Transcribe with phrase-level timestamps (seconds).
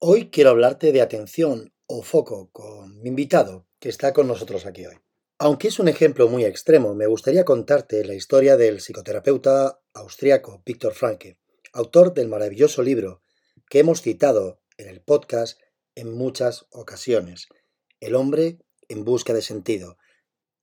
[0.00, 4.86] Hoy quiero hablarte de atención o foco con mi invitado que está con nosotros aquí
[4.86, 4.94] hoy.
[5.38, 10.94] Aunque es un ejemplo muy extremo, me gustaría contarte la historia del psicoterapeuta austriaco Víctor
[10.94, 11.36] Franke,
[11.72, 13.22] autor del maravilloso libro
[13.68, 15.58] que hemos citado en el podcast
[15.96, 17.48] en muchas ocasiones,
[17.98, 19.98] El hombre en busca de sentido,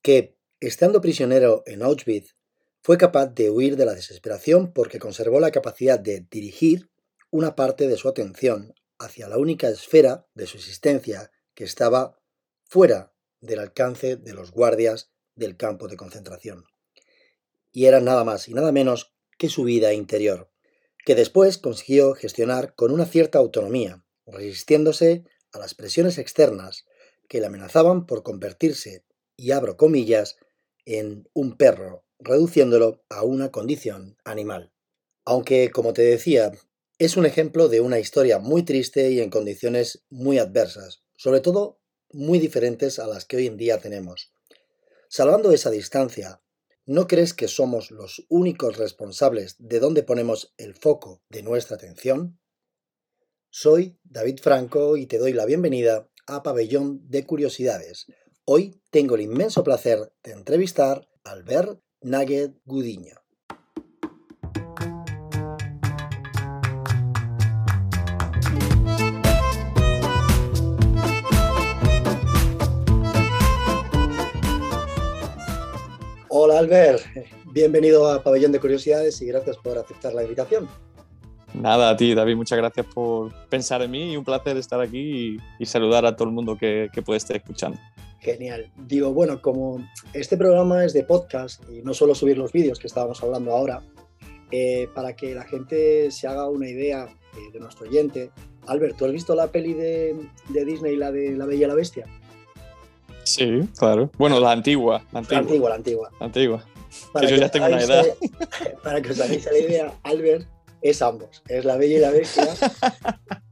[0.02, 2.38] que, estando prisionero en Auschwitz,
[2.82, 6.90] fue capaz de huir de la desesperación porque conservó la capacidad de dirigir
[7.32, 12.20] una parte de su atención hacia la única esfera de su existencia que estaba
[12.64, 16.66] fuera del alcance de los guardias del campo de concentración.
[17.72, 20.50] Y era nada más y nada menos que su vida interior,
[21.06, 26.86] que después consiguió gestionar con una cierta autonomía, resistiéndose a las presiones externas
[27.28, 30.38] que le amenazaban por convertirse, y abro comillas,
[30.86, 34.72] en un perro, reduciéndolo a una condición animal.
[35.26, 36.52] Aunque, como te decía,
[36.98, 41.82] es un ejemplo de una historia muy triste y en condiciones muy adversas, sobre todo
[42.12, 44.32] muy diferentes a las que hoy en día tenemos.
[45.10, 46.42] Salvando esa distancia,
[46.86, 52.40] ¿no crees que somos los únicos responsables de dónde ponemos el foco de nuestra atención?
[53.50, 58.06] Soy David Franco y te doy la bienvenida a Pabellón de Curiosidades.
[58.46, 63.25] Hoy tengo el inmenso placer de entrevistar a Albert Nugget Gudiño.
[76.56, 77.04] Hola Albert,
[77.52, 80.70] bienvenido a Pabellón de Curiosidades y gracias por aceptar la invitación.
[81.54, 85.38] Nada, a ti David, muchas gracias por pensar en mí y un placer estar aquí
[85.60, 87.78] y, saludar a todo el mundo que, puede estar escuchando.
[88.22, 88.72] Genial.
[88.88, 92.88] Digo, bueno, como este programa es de podcast y no solo subir los vídeos que
[92.88, 93.82] estábamos hablando ahora,
[94.50, 98.32] eh, para que la gente se haga una idea eh, de nuestro oyente.
[98.68, 100.16] Albert, ¿tú has visto la peli de,
[100.48, 102.06] de Disney, la de La Bella y la Bestia?
[103.26, 104.10] Sí, claro.
[104.18, 105.04] Bueno, la antigua.
[105.12, 106.12] La antigua, la antigua.
[106.20, 106.66] La antigua.
[107.20, 108.06] que yo ya tengo una edad.
[108.84, 110.48] para que os hagáis la idea, Albert
[110.82, 111.42] es ambos.
[111.48, 112.48] Es la bella y la bestia.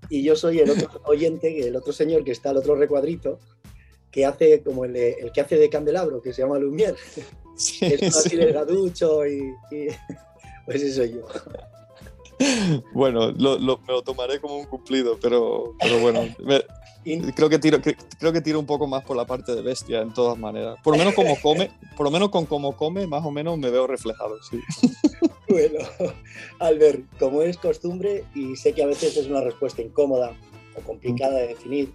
[0.10, 3.40] y yo soy el otro oyente, el otro señor que está al otro recuadrito,
[4.12, 6.96] que hace como el, el que hace de candelabro, que se llama Lumière.
[7.56, 9.88] Sí, es así delgaducho y, y,
[10.66, 11.28] pues eso soy yo.
[12.94, 16.26] Bueno, lo, me lo tomaré como un cumplido, pero, pero bueno,
[17.36, 20.14] creo, que tiro, creo que tiro un poco más por la parte de bestia en
[20.14, 20.78] todas maneras.
[20.84, 23.70] Por lo menos como come, por lo menos con cómo come, más o menos me
[23.70, 24.60] veo reflejado, sí.
[25.50, 25.80] Bueno,
[26.60, 30.36] Albert, como es costumbre, y sé que a veces es una respuesta incómoda
[30.76, 31.94] o complicada de definir,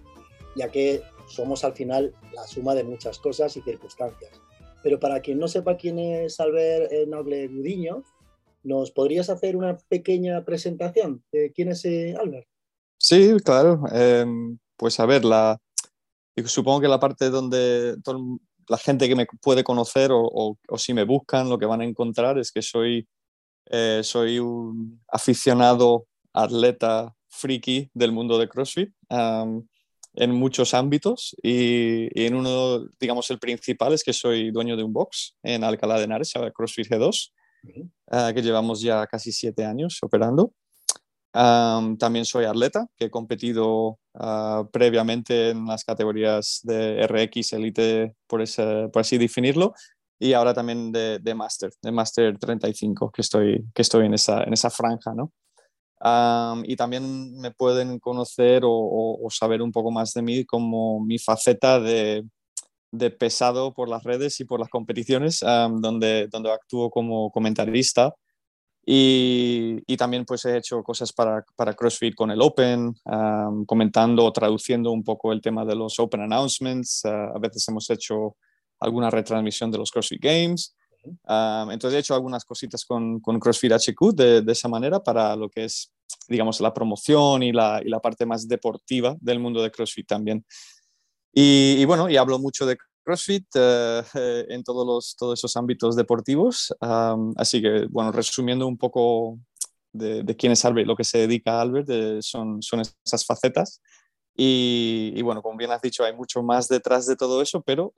[0.55, 4.31] ya que somos al final la suma de muchas cosas y circunstancias.
[4.81, 8.03] Pero para quien no sepa quién es Albert Noble Gudiño,
[8.63, 12.47] ¿Nos podrías hacer una pequeña presentación de quién es eh, Albert?
[12.97, 13.83] Sí, claro.
[13.91, 15.59] Em, pues a ver, la,
[16.45, 17.97] supongo que la parte donde
[18.67, 22.39] la gente que me puede conocer o, si me buscan, lo que van a encontrar
[22.39, 23.07] es que soy,
[23.65, 28.91] eh, soy un aficionado atleta friki del mundo de CrossFit
[30.15, 34.83] en muchos ámbitos y, y, en uno, digamos, el principal es que soy dueño de
[34.83, 37.31] un box en Alcalá de Henares, CrossFit G2
[38.07, 40.53] Ah, que llevamos ya casi siete años operando.
[41.31, 48.43] También soy atleta, que he competido ah, previamente en las categorías de RX Elite, por,
[48.91, 49.73] por así definirlo,
[50.19, 54.43] y ahora también de, de Master, de Master 35, que estoy, que estoy en, esa,
[54.43, 55.31] en esa franja, ¿no?
[56.63, 61.79] y también me pueden conocer o, saber un poco más de mí como mi faceta
[61.79, 62.25] de,
[62.91, 68.13] de pesado por las redes y por las competiciones, donde, donde actúo como comentarista.
[68.91, 72.95] Y, y, también pues he hecho cosas para, para CrossFit con el Open,
[73.67, 77.05] comentando o traduciendo un poco el tema de los Open Announcements.
[77.05, 78.37] Ah, a veces hemos hecho
[78.79, 80.75] alguna retransmisión de los CrossFit Games.
[81.05, 85.49] entonces he hecho algunas cositas con, con CrossFit HQ de, de, esa manera para lo
[85.49, 85.91] que es,
[86.27, 90.43] digamos, la promoción y la, y la parte más deportiva del mundo de CrossFit también.
[91.31, 95.95] Y, bueno, y hablo mucho de CrossFit eh, eh, en todos, los, todos esos ámbitos
[95.95, 96.73] deportivos.
[97.37, 99.39] así que, bueno, resumiendo un poco
[99.91, 103.81] de, quién es Albert, lo que se dedica a Albert, eh, son, son esas facetas.
[104.41, 107.91] Y, bueno, como bien has dicho, hay mucho más detrás de todo eso, pero,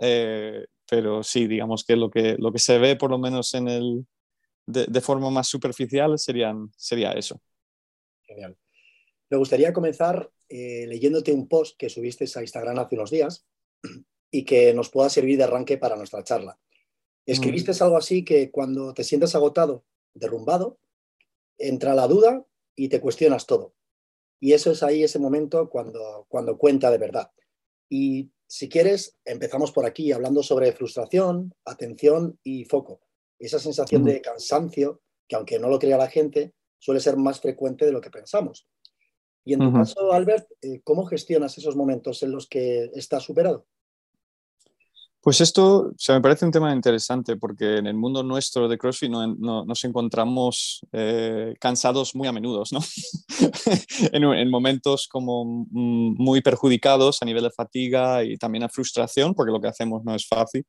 [0.89, 4.07] pero sí, digamos que lo, que lo que se ve, por lo menos en el,
[4.65, 7.39] de, de forma más superficial, serían, sería eso.
[8.23, 8.57] Genial.
[9.29, 13.45] Me gustaría comenzar leyéndote un post que subiste a Instagram hace unos días
[14.31, 16.57] y que nos pueda servir de arranque para nuestra charla.
[17.25, 20.79] Escribiste algo así que cuando te sientes agotado, derrumbado,
[21.57, 22.45] entra la duda
[22.75, 23.75] y te cuestionas todo.
[24.39, 27.31] Y eso es ahí ese momento cuando, cuando cuenta de verdad.
[27.89, 33.01] Y si quieres, empezamos por aquí hablando sobre frustración, atención y foco.
[33.37, 37.85] Esa sensación de cansancio, que aunque no lo crea la gente, suele ser más frecuente
[37.85, 38.67] de lo que pensamos.
[39.45, 43.65] Y en tu caso, Albert, eh, ¿cómo gestionas esos momentos en los que estás superado?
[45.21, 49.65] Pues esto me parece un tema interesante porque en el mundo nuestro de CrossFit no,
[49.65, 52.79] nos encontramos eh, cansados muy a menudo, ¿no?
[54.13, 59.61] en, momentos como muy perjudicados a nivel de fatiga y también a frustración porque lo
[59.61, 60.65] que hacemos no es fácil.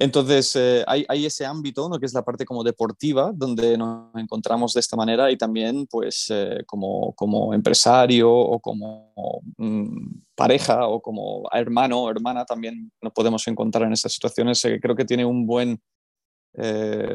[0.00, 1.98] Entonces, eh, hay, ese ámbito, ¿no?
[1.98, 6.26] que es la parte como deportiva, donde nos encontramos de esta manera y también, pues,
[6.30, 9.12] eh, como, como, empresario o como
[9.56, 14.64] mm, pareja o como hermano o hermana, también nos podemos encontrar en estas situaciones.
[14.66, 15.80] Eh, creo que tiene un buen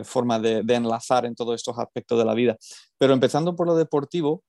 [0.03, 2.55] forma de, enlazar en todos estos aspectos de la vida.
[2.97, 4.41] Pero empezando por lo deportivo,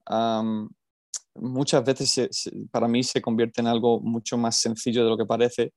[1.35, 5.73] muchas veces para mí se convierte en algo mucho más sencillo de lo que parece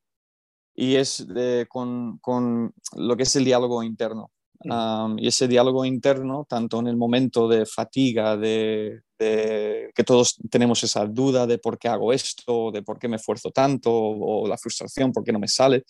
[0.77, 1.25] y es
[1.67, 4.31] con, con, lo que es el diálogo interno.
[5.17, 11.05] y ese diálogo interno, tanto en el momento de fatiga, de, que todos tenemos esa
[11.07, 15.11] duda de por qué hago esto, de por qué me esfuerzo tanto, o la frustración,
[15.11, 15.83] por qué no me sale,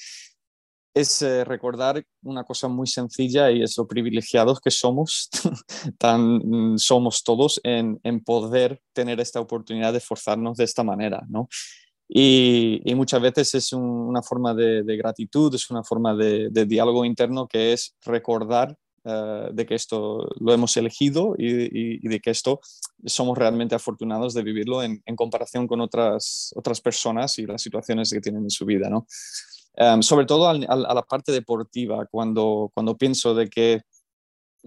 [0.93, 5.29] es eh, recordar una cosa muy sencilla y es lo privilegiados que somos,
[5.99, 11.49] tan somos todos en, en, poder tener esta oportunidad de esforzarnos de esta manera, ¿no?
[12.09, 17.74] Y, muchas veces es una forma de, gratitud, es una forma de, diálogo interno que
[17.74, 22.62] es recordar eh, de que esto lo hemos elegido y, de que esto
[23.06, 28.21] somos realmente afortunados de vivirlo en, comparación con otras, otras personas y las situaciones que
[28.21, 28.89] tienen en su vida.
[28.89, 29.06] ¿no?
[29.75, 33.81] Em, sobre todo a la parte deportiva, cuando, cuando pienso de que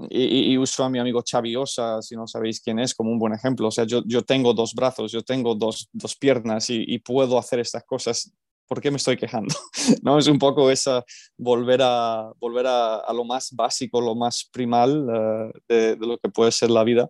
[0.08, 3.32] y, uso a mi amigo Xavi Osa, si no sabéis quién es, como un buen
[3.32, 3.68] ejemplo.
[3.68, 7.60] O sea, yo, yo tengo dos brazos, yo tengo dos, dos piernas y, puedo hacer
[7.60, 8.32] estas cosas.
[8.66, 9.54] ¿Por qué me estoy quejando?
[10.02, 10.18] ¿No?
[10.18, 11.04] Es un poco esa
[11.36, 16.18] volver a, volver a, a lo más básico, lo más primal eh, de, de, lo
[16.18, 17.08] que puede ser la vida.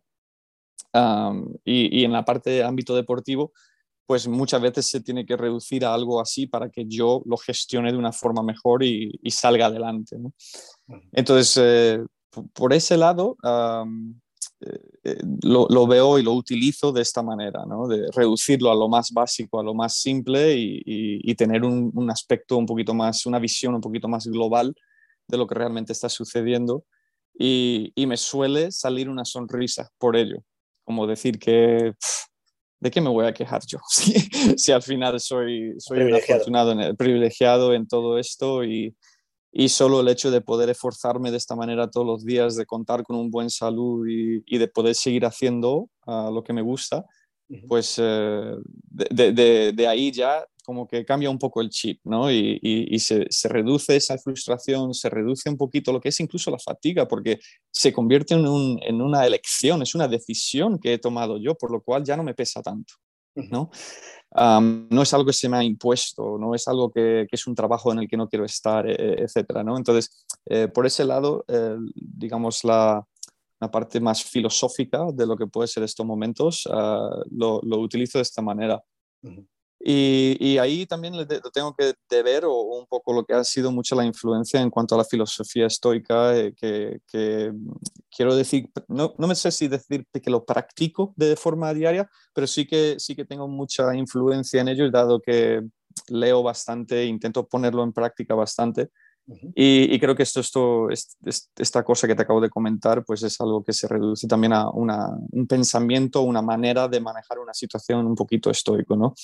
[1.65, 3.53] y, y, en la parte de ámbito deportivo,
[4.07, 7.93] pues muchas veces se tiene que reducir a algo así para que yo lo gestione
[7.93, 10.17] de una forma mejor y, y salga adelante.
[10.19, 10.33] ¿no?
[11.13, 13.37] Entonces, eh, por ese lado,
[14.61, 17.89] eh, eh, lo, veo y lo utilizo de esta manera, ¿no?
[17.89, 22.67] de reducirlo a lo más básico, a lo más simple y, tener un, aspecto un
[22.67, 24.75] poquito más, una visión un poquito más global
[25.27, 26.85] de lo que realmente está sucediendo.
[27.39, 30.43] Y, me suele salir una sonrisa por ello,
[30.85, 31.95] como decir que...
[32.83, 33.79] ¿De qué me voy a quejar yo?
[34.57, 36.73] si, al final soy, soy privilegiado.
[36.81, 38.97] En privilegiado en todo esto y,
[39.53, 43.03] y solo el hecho de poder esforzarme de esta manera todos los días, de contar
[43.03, 47.05] con un buen salud y, de poder seguir haciendo ah, lo que me gusta,
[47.67, 48.55] pues eh,
[48.91, 52.31] de, ahí ya como que cambia un poco el chip, ¿no?
[52.31, 57.09] Y, se, reduce esa frustración, se reduce un poquito lo que es incluso la fatiga,
[57.09, 57.41] porque
[57.73, 61.83] se convierte en, en una elección, es una decisión que he tomado yo, por lo
[61.83, 62.95] cual ya no me pesa tanto,
[63.35, 63.71] ¿no?
[64.33, 67.93] no es algo que se me ha impuesto, no es algo que, es un trabajo
[67.93, 69.77] en el que no quiero estar, e, e, etcétera, ¿no?
[69.77, 73.05] Entonces, eh, por ese lado, eh, digamos, la,
[73.71, 78.23] parte más filosófica de lo que puede ser estos momentos, ah, lo, lo, utilizo de
[78.23, 78.83] esta manera.
[79.83, 83.95] Y, ahí también le, tengo que deber o, un poco lo que ha sido mucho
[83.97, 87.53] la influencia en cuanto a la filosofía estoica, eh, que,
[88.15, 92.47] quiero decir, no, no, me sé si decir que lo practico de forma diaria, pero
[92.47, 95.63] sí que, sí que tengo mucha influencia en ello, dado que
[96.09, 98.91] leo bastante, intento ponerlo en práctica bastante.
[99.55, 100.89] y, creo que esto, esto,
[101.57, 104.69] esta cosa que te acabo de comentar, pues es algo que se reduce también a
[104.69, 109.15] una, un pensamiento, una manera de manejar una situación un poquito estoico, ¿no?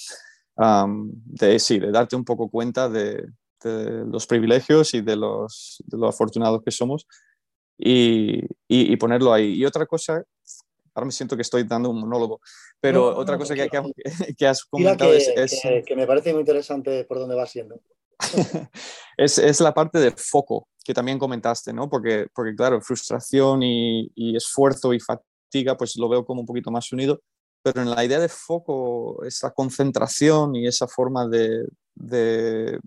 [0.56, 3.26] De, sí, de darte un poco cuenta de,
[3.64, 7.06] los privilegios y de los, de afortunados que somos
[7.76, 9.54] y, y, ponerlo ahí.
[9.54, 10.22] Y otra cosa,
[10.94, 12.40] ahora me siento que estoy dando un monólogo,
[12.80, 13.68] pero otra cosa que,
[14.36, 17.80] que, has comentado es, que, me parece muy interesante por dónde va siendo.
[19.16, 21.90] es, es, la parte de foco que también comentaste, ¿no?
[21.90, 26.70] Porque, porque claro, frustración y, y esfuerzo y fatiga, pues lo veo como un poquito
[26.70, 27.20] más unido
[27.66, 32.78] pero en la idea de foco, esa concentración y esa forma de, de,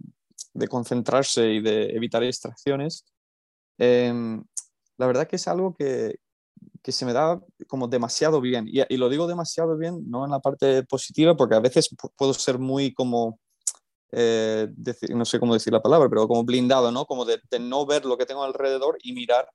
[0.70, 3.04] concentrarse y de evitar distracciones,
[3.78, 4.42] em,
[4.98, 6.16] la verdad que es algo que,
[6.82, 8.70] que, se me da como demasiado bien.
[8.70, 12.58] Y, lo digo demasiado bien, no en la parte positiva, porque a veces puedo ser
[12.58, 13.38] muy como,
[14.14, 17.06] eh, decir, no sé cómo decir la palabra, pero como blindado, ¿no?
[17.06, 19.50] Como de, de, no ver lo que tengo alrededor y mirar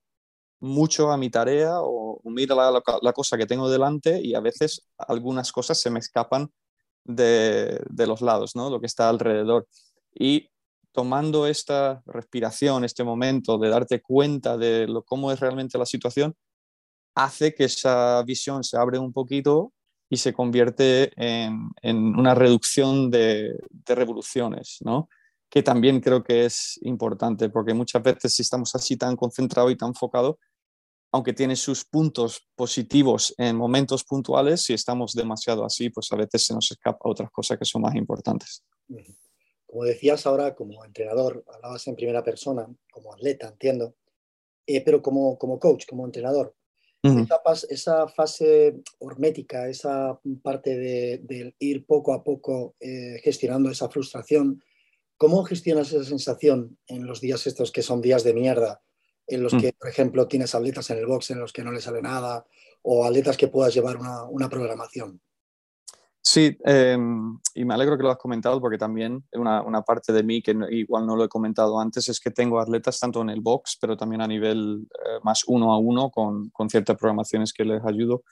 [0.64, 4.86] mucho a mi tarea o mira la, la, cosa que tengo delante y a veces
[4.98, 6.50] algunas cosas se me escapan
[7.04, 8.70] de, de, los lados, ¿no?
[8.70, 9.68] Lo que está alrededor.
[10.14, 10.48] Y
[10.92, 16.34] tomando esta respiración, este momento de darte cuenta de lo, cómo es realmente la situación,
[17.14, 19.72] hace que esa visión se abre un poquito
[20.08, 25.08] y se convierte en, en una reducción de, de, revoluciones, ¿no?
[25.50, 29.76] que también creo que es importante, porque muchas veces si estamos así tan concentrados y
[29.76, 30.36] tan enfocados,
[31.14, 36.44] aunque tiene sus puntos positivos en momentos puntuales, si estamos demasiado así, pues a veces
[36.44, 38.64] se nos escapa otras cosas que son más importantes.
[39.64, 43.94] Como decías ahora, como entrenador, hablabas en primera persona, como atleta, entiendo,
[44.66, 46.52] eh, pero como, como coach, como entrenador,
[47.68, 54.60] esa, fase hormética, esa parte de, ir poco a poco eh, gestionando esa frustración,
[55.16, 58.82] ¿cómo gestionas esa sensación en los días estos que son días de mierda?
[59.26, 59.60] En los mm.
[59.60, 62.44] que, por ejemplo, tienes atletas en el box en los que no les sale nada,
[62.82, 65.20] o atletas que puedas llevar una, una programación.
[66.26, 70.22] Sí, em, y me alegro que lo has comentado porque también una, una, parte de
[70.22, 73.42] mí que igual no lo he comentado antes es que tengo atletas tanto en el
[73.42, 77.66] box, pero también a nivel eh, más uno a uno con, con, ciertas programaciones que
[77.66, 78.24] les ayudo.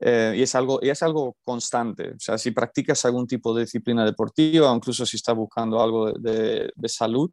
[0.00, 2.10] Eh, y, es algo, y es algo constante.
[2.10, 6.12] O sea, si practicas algún tipo de disciplina deportiva, o incluso si estás buscando algo
[6.12, 7.30] de, de salud,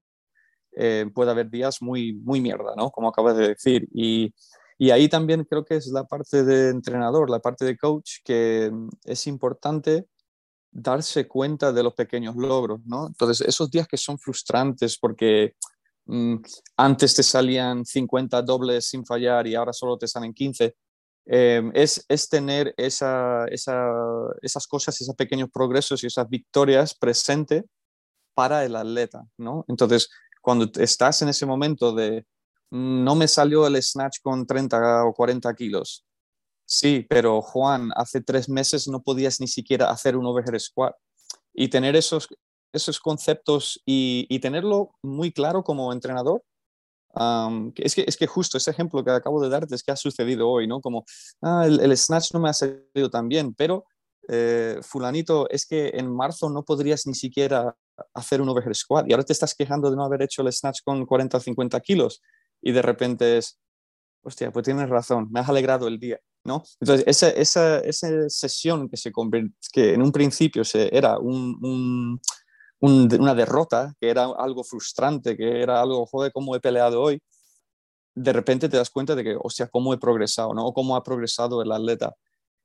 [0.76, 2.92] eh, puede haber días muy, muy mierda, ¿no?
[2.92, 3.88] Como acabas de decir.
[3.94, 4.34] Y,
[4.78, 8.70] y ahí también creo que es la parte de entrenador, la parte de coach, que
[8.72, 10.08] mm, es importante
[10.72, 13.08] darse cuenta de los pequeños logros, ¿no?
[13.08, 15.56] Entonces, esos días que son frustrantes porque
[16.06, 16.36] mm,
[16.78, 20.76] antes te salían 50 dobles sin fallar y ahora solo te salen 15,
[21.32, 23.92] eh, es, es, tener esa, esa,
[24.42, 27.66] esas cosas, esos pequeños progresos y esas victorias presentes
[28.34, 29.66] para el atleta, ¿no?
[29.68, 30.10] Entonces,
[30.42, 32.26] cuando estás en ese momento de
[32.72, 36.06] mm, no me salió el snatch con 30 o 40 kilos.
[36.66, 40.96] Sí, pero Juan, hace tres meses no podías ni siquiera hacer un overhead squat.
[41.54, 42.28] Y tener esos,
[42.74, 46.44] esos conceptos y, y tenerlo muy claro como entrenador,
[47.76, 50.48] es, que, es que justo ese ejemplo que acabo de darte es que ha sucedido
[50.48, 50.80] hoy, ¿no?
[50.80, 51.06] Como,
[51.42, 53.86] ah, el, snatch no me ha salido tan bien, pero
[54.28, 57.76] eh, fulanito, es que en marzo no podrías ni siquiera
[58.14, 60.80] hacer un overhead squat y ahora te estás quejando de no haber hecho el snatch
[60.84, 62.22] con 40 o 50 kilos
[62.62, 63.60] y de repente es,
[64.22, 66.64] hostia, pues tienes razón, me has alegrado el día, ¿no?
[66.80, 69.12] Entonces, esa, esa, esa sesión que, se
[69.72, 72.20] que en un principio se, era un,
[72.82, 77.22] un, una derrota, que era algo frustrante, que era algo, joder, cómo he peleado hoy,
[78.16, 80.74] de repente te das cuenta de que, hostia, cómo he progresado, ¿no?
[80.74, 82.16] Cómo ha progresado el atleta.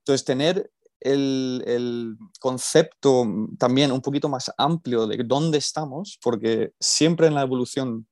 [0.00, 0.70] Entonces, tener
[1.04, 3.26] el, concepto
[3.58, 8.06] también un poquito más amplio de dónde estamos, porque siempre en la evolución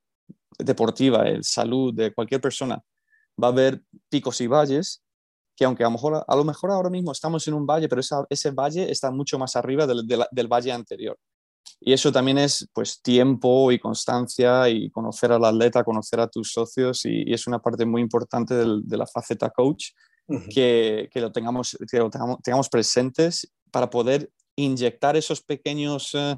[0.58, 2.82] deportiva, el salud de cualquier persona,
[3.42, 5.02] va a haber picos y valles,
[5.56, 5.90] que aunque a
[6.36, 9.86] lo mejor, ahora mismo estamos en un valle, pero ese valle está mucho más arriba
[9.86, 11.18] del, del, valle anterior.
[11.80, 16.52] Y eso también es pues tiempo y constancia y conocer al atleta, conocer a tus
[16.52, 19.90] socios y, es una parte muy importante de la faceta coach
[20.50, 26.36] que, que, lo tengamos, que lo tengamos, presentes para poder inyectar esos pequeños eh,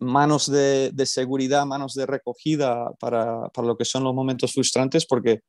[0.00, 5.06] manos de, de, seguridad, manos de recogida para, para, lo que son los momentos frustrantes,
[5.06, 5.40] porque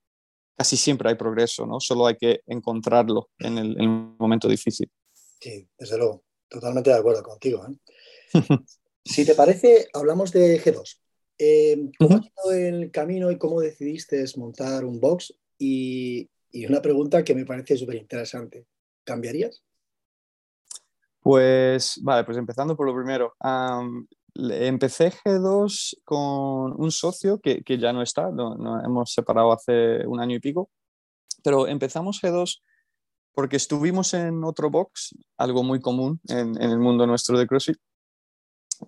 [0.58, 1.80] casi siempre hay progreso, ¿no?
[1.80, 4.90] Solo hay que encontrarlo en el, en el momento difícil.
[5.40, 7.66] Sí, desde luego, totalmente de acuerdo contigo.
[7.68, 7.78] ¿eh?
[9.06, 11.00] si te parece, hablamos de G2.
[11.40, 15.34] Eh, ¿Cómo ha sido el camino y cómo decidiste montar un box?
[15.60, 18.66] Y, y una pregunta que me parece súper interesante.
[19.04, 19.64] ¿Cambiarías?
[21.22, 23.36] Pues, vale, pues empezando por lo primero.
[24.34, 30.06] empecé G2 con un socio que, que ya no está, nos no, hemos separado hace
[30.08, 30.70] un año y pico,
[31.44, 32.62] pero empezamos G2
[33.34, 37.78] porque estuvimos en otro box, algo muy común en, en el mundo nuestro de CrossFit,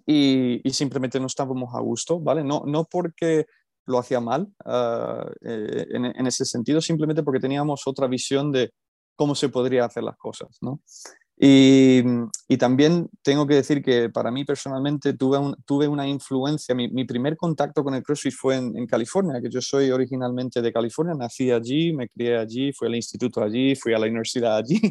[0.05, 2.43] y, y, simplemente no estábamos a gusto, ¿vale?
[2.43, 3.47] No, no porque
[3.89, 8.71] lo hacía mal ah, eh, en, ese sentido, simplemente porque teníamos otra visión de
[9.15, 10.59] cómo se podría hacer las cosas.
[11.41, 12.03] Y,
[12.57, 17.95] también tengo que decir que para mí personalmente tuve, una influencia, mi, primer contacto con
[17.95, 22.37] el CrossFit fue en, California, que yo soy originalmente de California, nací allí, me crié
[22.37, 24.81] allí, fui al instituto allí, fui a la universidad allí,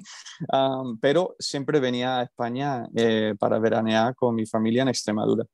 [0.52, 5.44] um, pero siempre venía a España eh, para veranear con mi familia en Extremadura.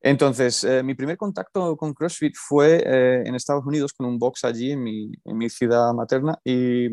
[0.00, 4.44] Entonces, eh, mi primer contacto con CrossFit fue eh, en Estados Unidos con un box
[4.44, 6.86] allí en mi, en mi ciudad materna y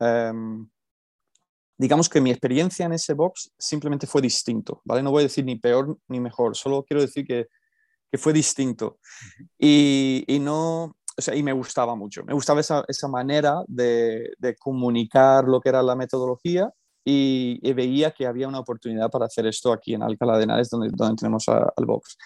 [0.00, 0.68] em,
[1.76, 5.02] digamos que mi experiencia en ese box simplemente fue distinto, ¿vale?
[5.02, 7.46] No voy a decir ni peor ni mejor, solo quiero decir que,
[8.10, 8.98] que fue distinto.
[9.58, 12.24] y, y, no, o sea, y me gustaba mucho.
[12.24, 16.72] Me gustaba esa, esa manera de, de, comunicar lo que era la metodología
[17.10, 20.90] y, veía que había una oportunidad para hacer esto aquí en Alcalá de Henares, donde,
[20.92, 22.18] donde tenemos al box.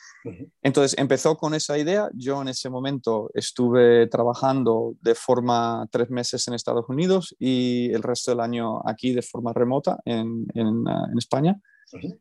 [0.61, 2.11] Entonces empezó con esa idea.
[2.15, 8.03] Yo en ese momento estuve trabajando de forma tres meses en Estados Unidos y el
[8.03, 11.61] resto del año aquí de forma remota en, en, ah, en España.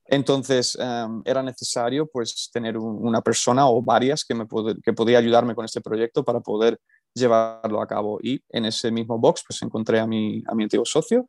[0.05, 4.45] Entonces em, era necesario pues tener una persona o varias que, me
[4.83, 6.79] que podía ayudarme con este proyecto para poder
[7.13, 8.19] llevarlo a cabo.
[8.21, 11.27] Y en ese mismo box pues encontré a mi, a mi antiguo socio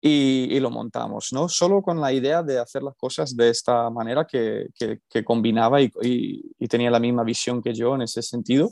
[0.00, 1.48] y, lo montamos, ¿no?
[1.48, 5.90] Solo con la idea de hacer las cosas de esta manera que, que, combinaba y,
[6.02, 8.70] y, tenía la misma visión que yo en ese sentido.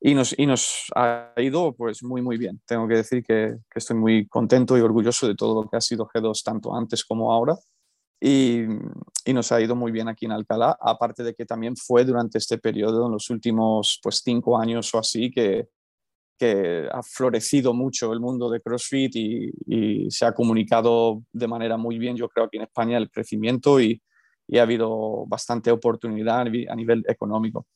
[0.00, 2.60] Y nos, y nos ha ido pues muy, muy bien.
[2.66, 5.80] Tengo que decir que, que estoy muy contento y orgulloso de todo lo que ha
[5.80, 7.56] sido G2 tanto antes como ahora.
[8.20, 8.62] Y,
[9.24, 12.38] y, nos ha ido muy bien aquí en Alcalá, aparte de que también fue durante
[12.38, 15.68] este periodo, en los últimos pues cinco años o así, que,
[16.38, 21.98] que ha florecido mucho el mundo de CrossFit y, se ha comunicado de manera muy
[21.98, 24.00] bien, yo creo, aquí en España el crecimiento y,
[24.46, 27.66] y ha habido bastante oportunidad a nivel económico.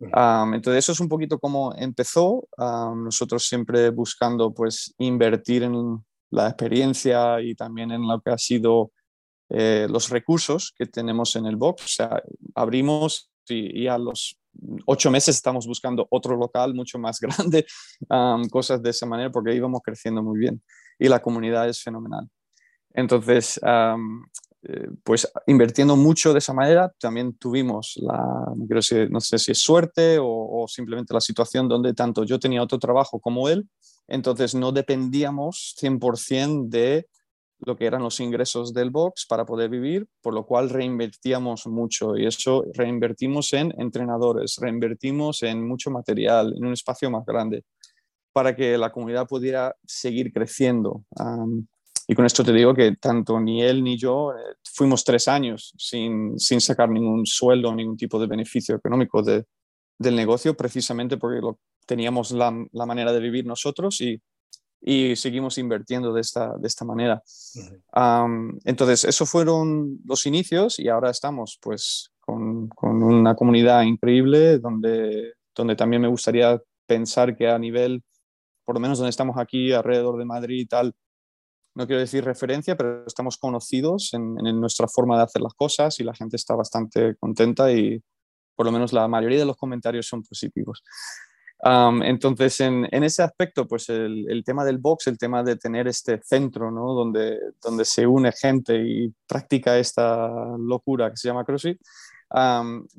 [0.00, 2.48] entonces eso es un poquito cómo empezó.
[2.58, 8.90] nosotros siempre buscando pues invertir en la experiencia y también en lo que ha sido
[9.48, 11.84] eh, los recursos que tenemos en el box.
[11.84, 12.22] O sea,
[12.54, 14.36] abrimos y, y a los
[14.86, 17.66] ocho meses estamos buscando otro local mucho más grande,
[18.50, 20.62] cosas de esa manera, porque íbamos creciendo muy bien
[20.98, 22.28] y la comunidad es fenomenal.
[22.94, 28.52] Entonces, eh, pues invirtiendo mucho de esa manera, también tuvimos la,
[29.10, 32.78] no, sé si es suerte o, o, simplemente la situación donde tanto yo tenía otro
[32.78, 33.68] trabajo como él,
[34.08, 37.06] entonces no dependíamos 100% de
[37.60, 42.16] lo que eran los ingresos del box para poder vivir, por lo cual reinvertíamos mucho
[42.16, 47.64] y eso reinvertimos en entrenadores, reinvertimos en mucho material, en un espacio más grande,
[48.32, 51.04] para que la comunidad pudiera seguir creciendo.
[52.06, 55.72] y con esto te digo que tanto ni él ni yo eh, fuimos tres años
[55.76, 59.44] sin, sin, sacar ningún sueldo, ningún tipo de beneficio económico de,
[59.98, 64.20] del negocio, precisamente porque lo, teníamos la, la manera de vivir nosotros y
[64.88, 67.20] y seguimos invirtiendo de esta, de esta manera.
[68.64, 75.32] entonces, esos fueron los inicios y ahora estamos pues con, con, una comunidad increíble donde,
[75.56, 78.04] donde también me gustaría pensar que a nivel,
[78.64, 80.94] por lo menos donde estamos aquí alrededor de Madrid y tal,
[81.74, 85.98] no quiero decir referencia, pero estamos conocidos en, en nuestra forma de hacer las cosas
[85.98, 88.00] y la gente está bastante contenta y
[88.54, 90.84] por lo menos la mayoría de los comentarios son positivos
[92.04, 96.70] entonces, en, ese aspecto, pues el, tema del box, el tema de tener este centro,
[96.70, 96.92] ¿no?
[96.92, 101.80] Donde, donde se une gente y practica esta locura que se llama CrossFit,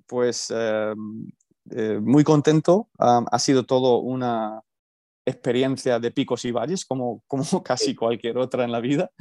[0.08, 1.30] pues em,
[1.72, 2.90] eh, muy contento.
[2.98, 4.62] ha sido todo una
[5.26, 9.12] experiencia de picos y valles, como, como casi cualquier otra en la vida.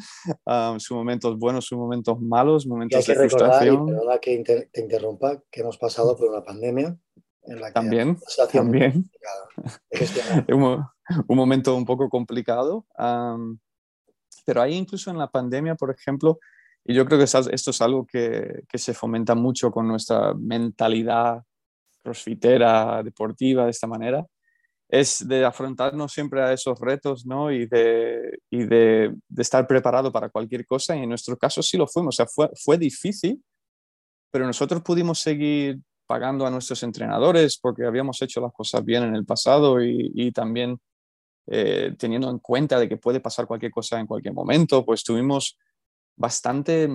[0.78, 3.88] sus momentos buenos, sus momentos malos, momentos hay que de frustración.
[3.88, 6.96] Recordar, y que te interrumpa, que hemos pasado por una pandemia
[7.72, 8.18] también,
[8.52, 9.11] también.
[10.48, 10.85] un,
[11.28, 12.87] un, momento un poco complicado.
[14.44, 16.38] pero ahí incluso en la pandemia, por ejemplo,
[16.85, 21.42] y yo creo que esto es algo que, que se fomenta mucho con nuestra mentalidad
[22.02, 24.24] crossfitera, deportiva, de esta manera,
[24.88, 27.50] es de afrontarnos siempre a esos retos, ¿no?
[27.50, 30.94] Y de, y de, de, estar preparado para cualquier cosa.
[30.94, 32.14] Y en nuestro caso sí lo fuimos.
[32.14, 33.42] O sea, fue, fue difícil,
[34.30, 39.14] pero nosotros pudimos seguir pagando a nuestros entrenadores porque habíamos hecho las cosas bien en
[39.14, 40.78] el pasado y, también
[41.46, 45.58] eh, teniendo en cuenta de que puede pasar cualquier cosa en cualquier momento, pues tuvimos
[46.16, 46.88] bastante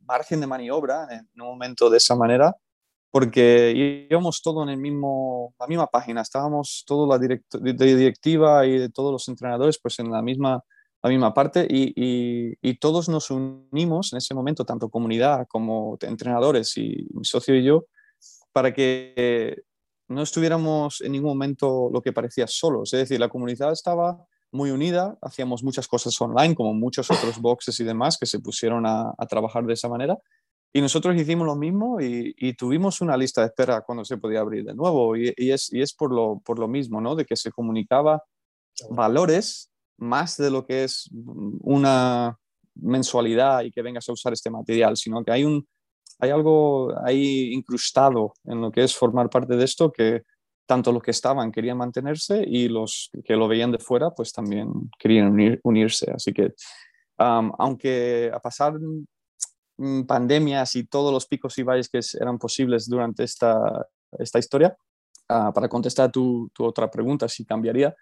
[0.00, 2.54] margen de maniobra en un momento de esa manera
[3.16, 8.90] porque íbamos todo en el mismo, la misma página, estábamos toda la directiva y de
[8.90, 10.62] todos los entrenadores pues en la misma,
[11.02, 11.94] la misma parte y,
[12.60, 17.64] y, todos nos unimos en ese momento, tanto comunidad como entrenadores y mi socio y
[17.64, 17.86] yo,
[18.56, 19.64] para que
[20.08, 22.94] no estuviéramos en ningún momento lo que parecía solos.
[22.94, 27.78] Es decir, la comunidad estaba muy unida, hacíamos muchas cosas online, como muchos otros boxes
[27.80, 30.16] y demás que se pusieron a, trabajar de esa manera.
[30.72, 34.64] Y nosotros hicimos lo mismo y, tuvimos una lista de espera cuando se podía abrir
[34.64, 35.14] de nuevo.
[35.18, 37.14] Y, es, y es por, lo, por lo mismo, ¿no?
[37.14, 38.24] De que se comunicaba
[38.88, 41.10] valores más de lo que es
[41.60, 42.38] una
[42.74, 45.68] mensualidad y que vengas a usar este material, sino que hay un,
[46.18, 50.22] hay algo ahí incrustado en lo que es formar parte de esto que
[50.66, 54.68] tanto los que estaban querían mantenerse y los que lo veían de fuera pues también
[54.98, 56.10] querían unirse.
[56.10, 56.54] Así que
[57.18, 58.74] aunque a pasar
[60.06, 63.86] pandemias y todos los picos y valles que eran posibles durante esta,
[64.18, 64.76] esta historia,
[65.28, 67.94] ah, para contestar tu, tu, otra pregunta, si cambiaría,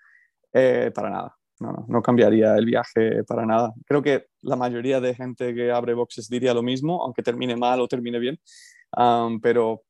[0.53, 1.37] eh, para nada.
[1.61, 3.73] No, no, cambiaría el viaje para nada.
[3.87, 7.81] Creo que la mayoría de gente que abre boxes diría lo mismo, aunque termine mal
[7.81, 8.39] o termine bien.
[9.41, 9.83] pero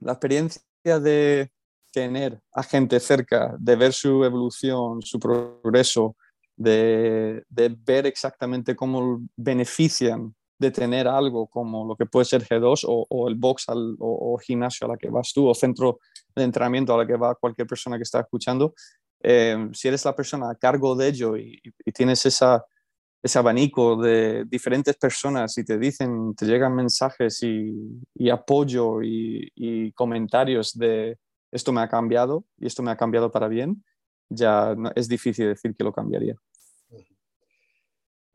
[0.00, 1.50] la experiencia de
[1.92, 6.16] tener a gente cerca, de ver su evolución, su progreso,
[6.56, 12.84] de, de ver exactamente cómo benefician de tener algo como lo que puede ser G2
[12.86, 16.00] o, el box o, gimnasio a la que vas tú o centro
[16.36, 18.74] de entrenamiento a la que va cualquier persona que está escuchando,
[19.22, 21.60] eh, si eres la persona a cargo de ello y,
[21.94, 29.92] tienes ese abanico de diferentes personas y te dicen, te llegan mensajes y, apoyo y,
[29.92, 31.18] comentarios de
[31.52, 33.84] esto me ha cambiado y esto me ha cambiado para bien,
[34.28, 36.36] ya es difícil decir que lo cambiaría.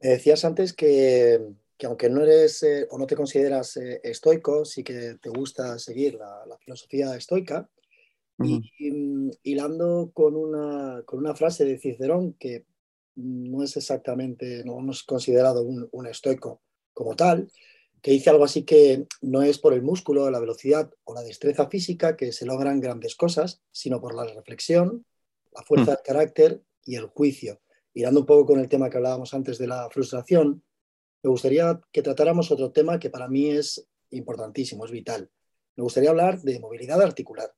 [0.01, 1.39] Me decías antes que
[1.77, 5.77] que aunque no eres eh, o no te consideras eh, estoico, sí que te gusta
[5.79, 7.69] seguir la, filosofía estoica.
[8.39, 12.65] Y mm, hilando con una, con una frase de Cicerón que
[13.15, 16.61] no es exactamente, no hemos considerado un, un, estoico
[16.93, 17.49] como tal,
[18.01, 21.69] que dice algo así que no es por el músculo, la velocidad o la destreza
[21.69, 25.05] física que se logran grandes cosas, sino por la reflexión,
[25.53, 25.95] la fuerza mm.
[25.95, 27.61] del carácter y el juicio.
[27.93, 30.61] Mirando un poco con el tema que hablábamos antes de la frustración,
[31.23, 35.31] me gustaría que tratáramos otro tema que para mí es importantísimo, es vital.
[35.75, 37.51] Me gustaría hablar de movilidad articular.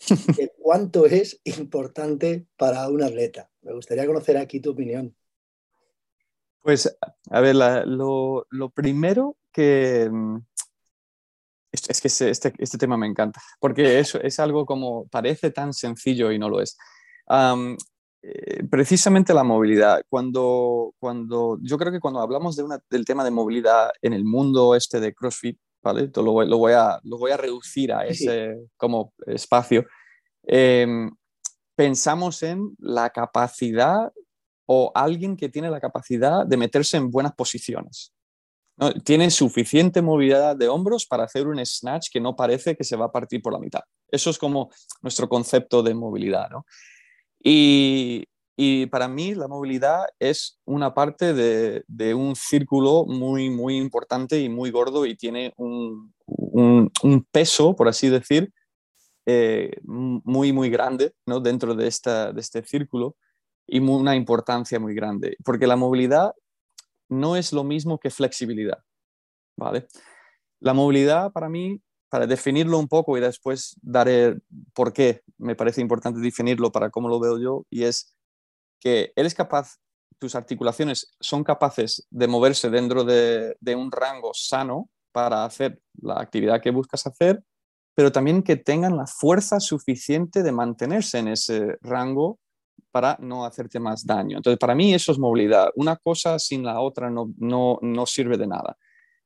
[0.36, 3.50] de cuánto es importante para un atleta.
[3.62, 5.14] Me gustaría conocer aquí tu opinión.
[6.62, 6.96] Pues,
[7.30, 10.08] a ver, lo, primero que...
[10.10, 10.38] Mm,
[11.70, 16.32] es, que este, este, tema me encanta, porque eso es algo como parece tan sencillo
[16.32, 16.78] y no lo es.
[18.22, 20.02] Eh, precisamente la movilidad.
[20.08, 24.24] Cuando, cuando, yo creo que cuando hablamos de una, del tema de movilidad en el
[24.24, 26.10] mundo este de CrossFit, ¿vale?
[26.14, 29.86] Lo, lo, voy, a, lo voy a reducir a ese como espacio.
[30.44, 31.10] Em,
[31.74, 34.12] pensamos en la capacidad
[34.66, 38.12] o alguien que tiene la capacidad de meterse en buenas posiciones.
[38.76, 38.92] ¿no?
[38.92, 43.06] Tiene suficiente movilidad de hombros para hacer un snatch que no parece que se va
[43.06, 43.80] a partir por la mitad.
[44.10, 44.70] Eso es como
[45.02, 46.50] nuestro concepto de movilidad.
[46.50, 46.66] ¿no?
[47.42, 48.24] Y,
[48.90, 54.72] para mí la movilidad es una parte de, un círculo muy, muy importante y muy
[54.72, 56.12] gordo y tiene un,
[57.30, 58.52] peso, por así decir,
[59.26, 61.38] eh, muy, muy grande ¿no?
[61.38, 63.16] dentro de, esta, de este círculo
[63.64, 65.36] y una importancia muy grande.
[65.44, 66.32] Porque la movilidad
[67.08, 68.82] no es lo mismo que flexibilidad.
[69.56, 69.86] ¿vale?
[70.58, 74.38] La movilidad para mí para definirlo un poco y después daré
[74.72, 78.14] por qué me parece importante definirlo para cómo lo veo yo, y es
[78.80, 79.76] que eres capaz,
[80.18, 86.60] tus articulaciones son capaces de moverse dentro de, un rango sano para hacer la actividad
[86.60, 87.42] que buscas hacer,
[87.94, 92.38] pero también que tengan la fuerza suficiente de mantenerse en ese rango
[92.90, 94.38] para no hacerte más daño.
[94.38, 95.70] Entonces, para mí eso es movilidad.
[95.76, 98.76] Una cosa sin la otra no, no, no sirve de nada.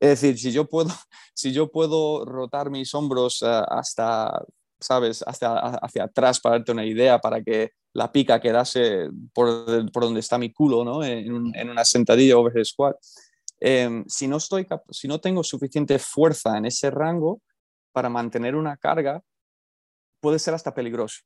[0.01, 0.89] Es decir, si yo puedo,
[1.35, 4.45] si yo puedo rotar mis hombros eh, hasta,
[4.83, 5.23] ¿sabes?
[5.27, 10.21] Hasta hacia atrás para darte una idea, para que la pica quedase por, por donde
[10.21, 11.03] está mi culo, ¿no?
[11.05, 12.97] En, en una sentadilla over squat.
[13.65, 17.41] Em, si, no estoy, si no tengo suficiente fuerza en ese rango
[17.93, 19.23] para mantener una carga,
[20.21, 21.21] puede ser hasta peligroso.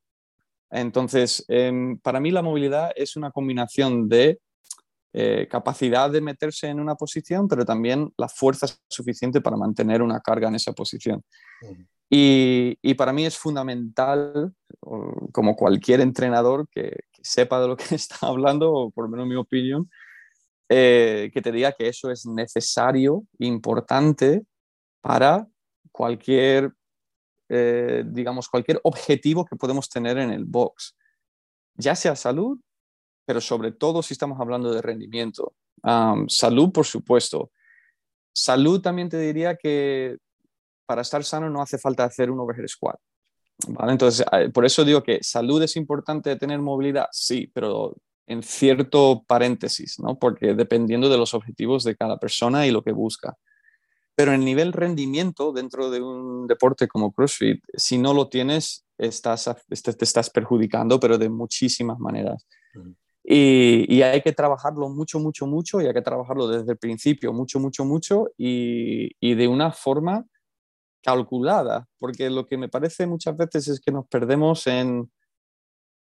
[0.70, 4.38] Entonces, em, para mí la movilidad es una combinación de
[5.18, 10.20] eh, capacidad de meterse en una posición, pero también la fuerza suficiente para mantener una
[10.20, 11.24] carga en esa posición.
[12.10, 14.52] y, y, para mí es fundamental,
[15.32, 19.36] como cualquier entrenador que, sepa de lo que está hablando, o por lo menos mi
[19.36, 19.90] opinión,
[20.68, 24.42] eh, que te diga que eso es necesario, importante
[25.00, 25.46] para
[25.92, 26.72] cualquier,
[27.48, 30.94] eh, digamos, cualquier objetivo que podemos tener en el box,
[31.74, 32.60] ya sea salud
[33.26, 35.54] pero sobre todo si estamos hablando de rendimiento.
[36.28, 37.50] salud, por supuesto.
[38.32, 40.18] Salud también te diría que
[40.86, 42.98] para estar sano no hace falta hacer un overhead squat.
[43.68, 43.92] ¿vale?
[43.92, 49.24] Entonces, eh, por eso digo que salud es importante tener movilidad, sí, pero en cierto
[49.26, 50.18] paréntesis, ¿no?
[50.18, 53.36] porque dependiendo de los objetivos de cada persona y lo que busca.
[54.14, 59.44] Pero en nivel rendimiento dentro de un deporte como CrossFit, si no lo tienes, estás,
[59.68, 62.46] te estás perjudicando, pero de muchísimas maneras.
[63.28, 67.58] Y, hay que trabajarlo mucho, mucho, mucho, y hay que trabajarlo desde el principio mucho,
[67.58, 70.24] mucho, mucho, y, de una forma
[71.02, 75.10] calculada, porque lo que me parece muchas veces es que nos perdemos en,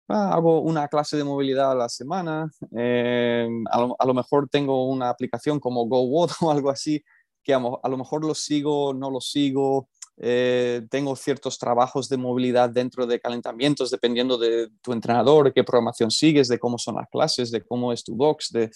[0.07, 5.09] ah, hago una clase de movilidad a la semana, eh, a, lo, mejor tengo una
[5.09, 7.03] aplicación como GoWatt o algo así,
[7.43, 9.89] que a, lo mejor lo sigo, no lo sigo,
[10.21, 16.11] eh, tengo ciertos trabajos de movilidad dentro de calentamientos, dependiendo de tu entrenador, qué programación
[16.11, 18.69] sigues, de cómo son las clases, de cómo es tu box, de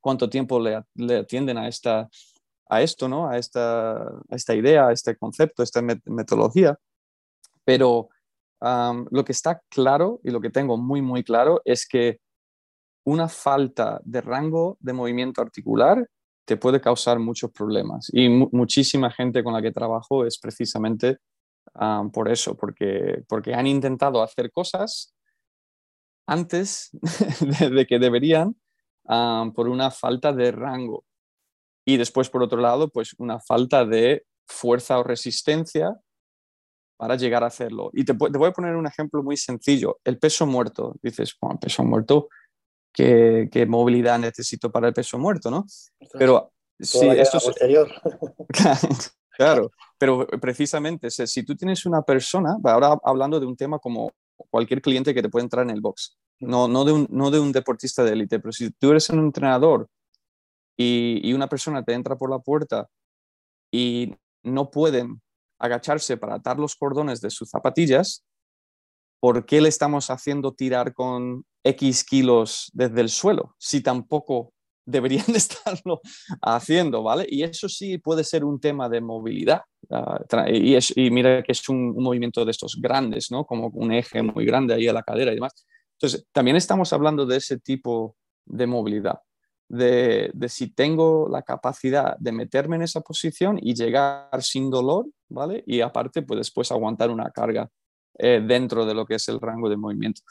[0.00, 0.84] cuánto tiempo le,
[1.14, 2.08] atienden a, esta,
[2.68, 3.28] a esto, ¿no?
[3.28, 6.76] a, esta, esta idea, a este concepto, a esta metodología.
[7.64, 8.08] Pero
[8.60, 12.18] lo que está claro y lo que tengo muy, muy claro es que
[13.04, 16.08] una falta de rango de movimiento articular
[16.48, 18.08] te puede causar muchos problemas.
[18.10, 21.18] Y muchísima gente con la que trabajo es precisamente
[22.10, 25.14] por eso, porque, porque han intentado hacer cosas
[26.26, 26.88] antes
[27.70, 28.56] de, que deberían
[29.54, 31.04] por una falta de rango.
[31.86, 35.94] Y después, por otro lado, pues una falta de fuerza o resistencia
[36.96, 37.90] para llegar a hacerlo.
[37.92, 39.98] Y te, voy a poner un ejemplo muy sencillo.
[40.02, 40.94] El peso muerto.
[41.02, 42.28] Dices, bueno, peso muerto,
[43.50, 45.50] ¿qué, movilidad necesito para el peso muerto?
[45.50, 45.66] ¿no?
[46.12, 47.50] Pero sí, esto es...
[49.30, 54.10] claro, pero precisamente, si tú tienes una persona, ahora hablando de un tema como
[54.50, 57.40] cualquier cliente que te puede entrar en el box, no, no, de, un, no de
[57.40, 59.88] un deportista de élite, pero si tú eres un entrenador
[60.76, 62.88] y, y una persona te entra por la puerta
[63.72, 65.20] y no pueden
[65.58, 68.24] agacharse para atar los cordones de sus zapatillas,
[69.20, 74.52] ¿por qué le estamos haciendo tirar con X kilos desde el suelo si tampoco
[74.84, 76.00] deberían de estarlo
[76.42, 77.26] haciendo, ¿vale?
[77.28, 79.62] Y eso sí puede ser un tema de movilidad.
[79.90, 83.44] Ah, y, mira que es un, movimiento de estos grandes, ¿no?
[83.44, 85.52] Como un eje muy grande ahí a la cadera y demás.
[85.92, 89.18] Entonces, también estamos hablando de ese tipo de movilidad
[89.68, 95.62] de, si tengo la capacidad de meterme en esa posición y llegar sin dolor, ¿vale?
[95.66, 97.68] Y aparte, pues después aguantar una carga
[98.18, 100.22] eh, dentro de lo que es el rango de movimiento.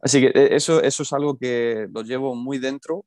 [0.00, 3.04] Así que eh, eso, eso es algo que lo llevo muy dentro.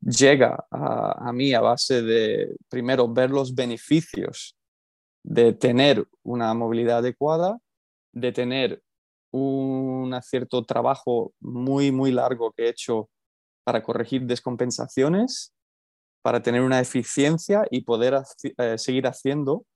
[0.00, 4.56] llega a, a, mí a base de, primero, ver los beneficios
[5.22, 7.58] de tener una movilidad adecuada,
[8.12, 8.82] de tener
[9.34, 13.10] un cierto trabajo muy, muy largo que he hecho
[13.64, 15.52] para corregir descompensaciones,
[16.22, 18.22] para tener una eficiencia y poder
[18.58, 19.66] eh, seguir haciendo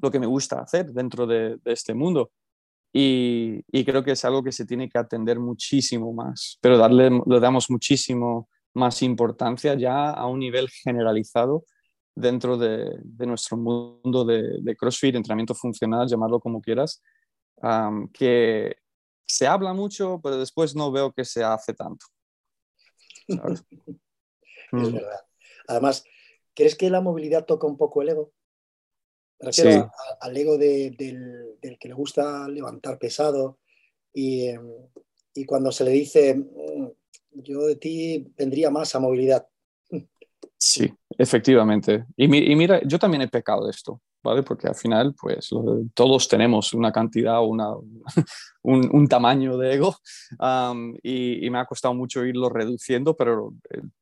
[0.00, 2.30] lo que me gusta hacer dentro de, este mundo.
[2.92, 7.40] Y, creo que es algo que se tiene que atender muchísimo más, pero darle, le
[7.40, 11.64] damos muchísimo más importancia ya a un nivel generalizado
[12.14, 17.02] dentro de, nuestro mundo de, CrossFit, entrenamiento funcional, llamarlo como quieras,
[18.12, 18.76] que
[19.26, 22.06] se habla mucho, pero después no veo que se hace tanto.
[23.28, 23.64] es
[24.72, 24.92] mm.
[24.92, 25.20] verdad.
[25.68, 26.04] Además,
[26.54, 28.32] ¿crees que la movilidad toca un poco el ego?
[29.40, 33.58] Me refiero al ego del, que le gusta levantar pesado
[34.12, 34.60] em,
[35.34, 36.88] y, cuando se le dice, mm,
[37.34, 39.46] yo de ti vendría más a movilidad.
[40.58, 42.04] Sí, efectivamente.
[42.16, 44.02] Y, y, mira, yo también he pecado de esto.
[44.22, 44.42] ¿vale?
[44.42, 45.50] Porque al final, pues
[45.94, 47.70] todos tenemos una cantidad, una,
[48.62, 49.96] un, tamaño de ego
[51.02, 53.54] y, me ha costado mucho irlo reduciendo, pero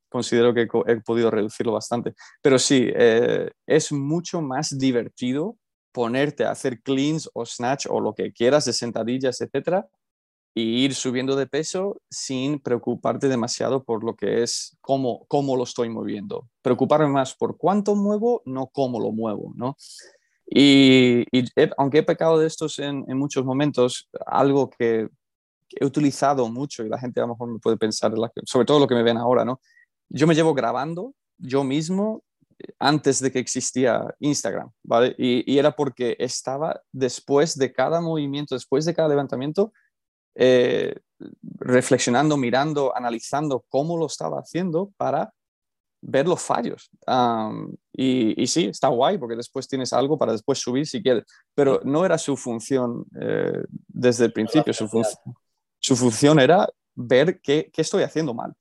[0.08, 2.14] considero que he podido reducirlo bastante.
[2.42, 5.56] Pero sí, eh, es mucho más divertido
[5.92, 9.88] ponerte a hacer cleans o snatch o lo que quieras de sentadillas, etcétera,
[10.54, 15.64] y ir subiendo de peso sin preocuparte demasiado por lo que es cómo, cómo lo
[15.64, 16.48] estoy moviendo.
[16.62, 19.76] Preocuparme más por cuánto muevo, no cómo lo muevo, ¿no?
[20.50, 21.24] Y,
[21.76, 25.08] aunque he pecado de estos en, en muchos momentos, algo que,
[25.70, 28.12] he utilizado mucho y la gente a lo mejor me puede pensar,
[28.44, 29.60] sobre todo lo que me ven ahora, ¿no?
[30.08, 32.22] Yo me llevo grabando yo mismo
[32.58, 35.14] eh, antes de que existía Instagram, ¿vale?
[35.18, 39.72] Y, y era porque estaba después de cada movimiento, después de cada levantamiento,
[40.40, 40.94] eh,
[41.58, 45.34] reflexionando, mirando, analizando cómo lo estaba haciendo para
[46.00, 46.90] ver los fallos.
[47.92, 51.24] y, sí, está guay porque después tienes algo para después subir si quieres,
[51.56, 58.04] pero no era su función eh, desde el principio, su, función era ver qué estoy
[58.04, 58.54] haciendo mal.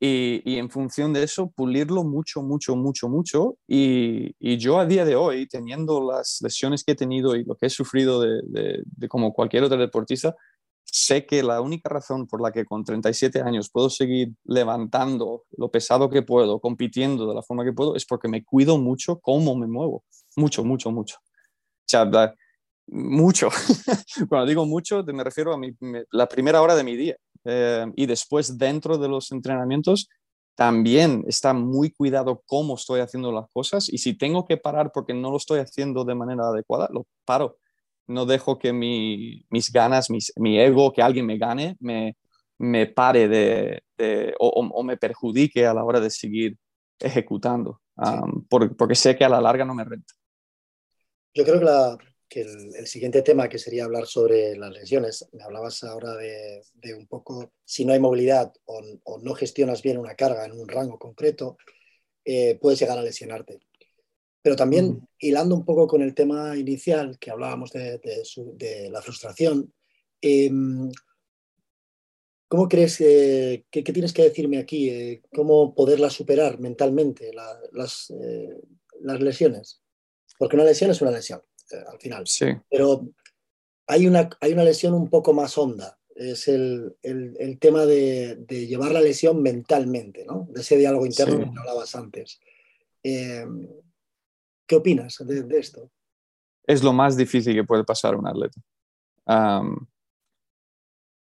[0.00, 3.56] Y, y, en función de eso, pulirlo mucho, mucho, mucho, mucho.
[3.68, 7.54] Y, y, yo a día de hoy, teniendo las lesiones que he tenido y lo
[7.54, 10.34] que he sufrido de, de, de como cualquier otro deportista,
[10.84, 15.70] sé que la única razón por la que con 37 años puedo seguir levantando lo
[15.70, 19.54] pesado que puedo, compitiendo de la forma que puedo, es porque me cuido mucho cómo
[19.54, 20.04] me muevo.
[20.36, 21.16] Mucho, mucho, mucho.
[21.18, 22.34] O sea,
[22.86, 23.48] mucho.
[24.28, 25.60] Cuando digo mucho, me refiero a
[26.12, 27.16] la primera hora de mi día.
[27.44, 30.08] Eh, y después, dentro de los entrenamientos,
[30.54, 33.88] también está muy cuidado cómo estoy haciendo las cosas.
[33.88, 37.56] Y si tengo que parar porque no lo estoy haciendo de manera adecuada, lo paro
[38.10, 42.16] no dejo que mis ganas, mi ego, que alguien me gane, me,
[42.58, 43.82] me pare de,
[44.38, 46.58] o, me perjudique a la hora de seguir
[46.98, 47.80] ejecutando,
[48.48, 50.12] porque sé que a la larga no me renta.
[51.32, 51.96] Yo creo que, la,
[52.30, 57.08] que el, siguiente tema que sería hablar sobre las lesiones, me hablabas ahora de, un
[57.08, 61.58] poco, si no hay movilidad o, no gestionas bien una carga en un rango concreto,
[62.24, 63.58] eh, puedes llegar a lesionarte.
[64.42, 69.74] Pero también hilando un poco con el tema inicial que hablábamos de, la frustración,
[70.22, 70.88] em,
[72.46, 74.88] ¿cómo crees que, tienes que decirme aquí?
[74.88, 77.32] Eh, ¿Cómo poderla superar mentalmente,
[77.72, 78.56] las, eh,
[79.00, 79.82] las lesiones?
[80.38, 82.26] Porque una lesión es una lesión, eh, al final.
[82.26, 82.46] Sí.
[82.68, 83.08] Pero
[83.86, 85.98] hay una, hay una lesión un poco más honda.
[86.14, 90.48] Es el, el, tema de, de, llevar la lesión mentalmente, ¿no?
[90.50, 92.40] De ese diálogo interno que hablabas antes.
[93.02, 93.66] Em,
[94.66, 95.90] ¿Qué opinas de, esto?
[96.64, 98.60] Es lo más difícil que puede pasar a un atleta.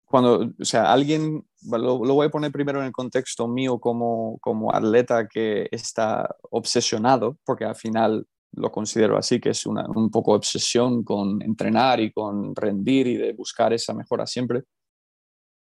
[0.06, 4.74] cuando, o sea, alguien, lo, voy a poner primero en el contexto mío como, como
[4.74, 10.34] atleta que está obsesionado, porque al final lo considero así, que es una, un poco
[10.34, 14.64] obsesión con entrenar y con rendir y de buscar esa mejora siempre,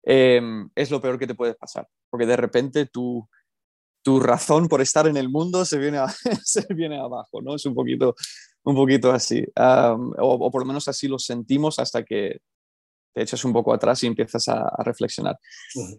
[0.02, 3.28] em, es lo peor que te puede pasar, porque de repente tú
[4.02, 5.98] tu razón por estar en el mundo se viene,
[6.44, 7.54] se viene abajo, ¿no?
[7.54, 8.14] Es un poquito,
[8.64, 9.44] un poquito así.
[9.56, 12.38] o, por lo menos así lo sentimos hasta que
[13.12, 15.38] te echas un poco atrás y empiezas a, reflexionar.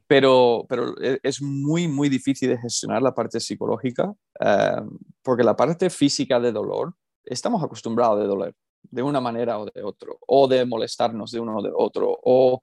[0.07, 4.13] pero, pero e, es muy, muy difícil de gestionar la parte psicológica,
[5.21, 6.93] porque la parte física de dolor,
[7.25, 11.57] estamos acostumbrados a doler de una manera o de otro, o de molestarnos de uno
[11.57, 12.59] o de otro, o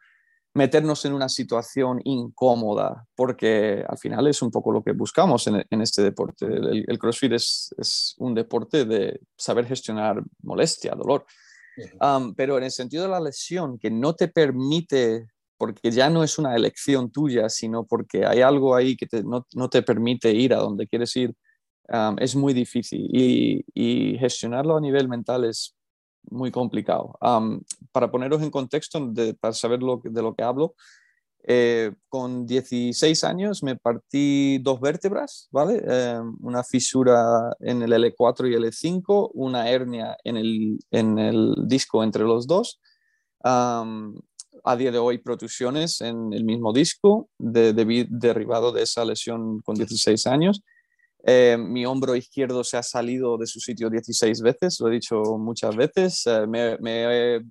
[0.55, 5.81] meternos en una situación incómoda, porque al final es un poco lo que buscamos en,
[5.81, 6.47] este deporte.
[6.47, 11.25] El, CrossFit es, un deporte de saber gestionar molestia, dolor.
[12.37, 16.39] Pero en el sentido de la lesión, que no te permite, porque ya no es
[16.39, 20.87] una elección tuya, sino porque hay algo ahí que no, te permite ir a donde
[20.87, 21.35] quieres ir,
[22.19, 23.09] es muy difícil.
[23.13, 25.75] Y, y gestionarlo a nivel mental es
[26.31, 27.19] muy complicado.
[27.93, 30.75] para poneros en contexto, para saber lo, de lo que hablo,
[31.45, 35.83] eh, con 16 años me partí dos vértebras, ¿vale?
[35.87, 42.03] Em, una fisura en el L4 y L5, una hernia en el, en el disco
[42.05, 42.81] entre los dos.
[44.65, 47.73] a día de hoy, protusiones en el mismo disco, de,
[48.11, 50.63] derivado de esa lesión con 16 años.
[51.25, 55.21] Eh, mi hombro izquierdo se ha salido de su sitio 16 veces, lo he dicho
[55.39, 56.27] muchas veces.
[56.27, 57.43] Eh, me, he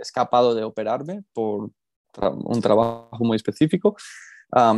[0.00, 1.70] escapado de operarme por
[2.16, 3.96] un trabajo muy específico,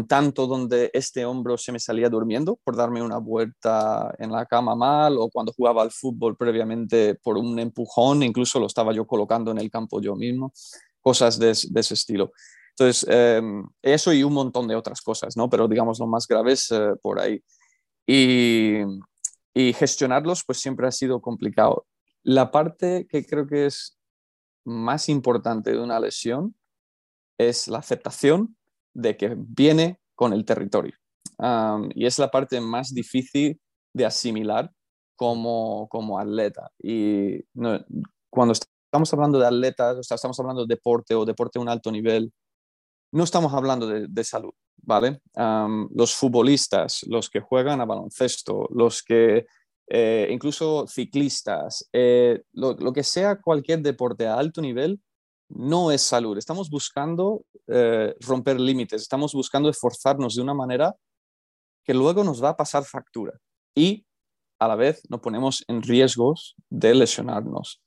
[0.06, 4.74] tanto donde este hombro se me salía durmiendo por darme una vuelta en la cama
[4.74, 9.50] mal o cuando jugaba al fútbol previamente por un empujón, incluso lo estaba yo colocando
[9.50, 10.52] en el campo yo mismo,
[11.00, 12.32] cosas de, ese estilo.
[12.70, 15.50] Entonces, em, eso y un montón de otras cosas, ¿no?
[15.50, 17.42] Pero digamos lo más grave es eh, por ahí
[18.08, 18.84] y,
[19.74, 21.86] gestionarlos pues siempre ha sido complicado.
[22.22, 23.98] La parte que creo que es
[24.64, 26.54] más importante de una lesión
[27.38, 28.56] es la aceptación
[28.92, 30.94] de que viene con el territorio.
[31.94, 33.60] y es la parte más difícil
[33.94, 34.70] de asimilar
[35.16, 36.70] como, como atleta.
[36.78, 37.42] Y
[38.30, 41.92] cuando estamos hablando de atletas, o estamos hablando de deporte o deporte a un alto
[41.92, 42.32] nivel,
[43.12, 45.20] no estamos hablando de, salud, ¿vale?
[45.94, 49.46] los futbolistas, los que juegan a baloncesto, los que,
[49.88, 55.00] eh, incluso ciclistas, eh, lo, que sea cualquier deporte a alto nivel,
[55.48, 56.36] no es salud.
[56.36, 60.94] Estamos buscando eh, romper límites, estamos buscando esforzarnos de una manera
[61.84, 63.32] que luego nos va a pasar factura
[63.74, 64.04] y
[64.58, 67.80] a la vez nos ponemos en riesgos de lesionarnos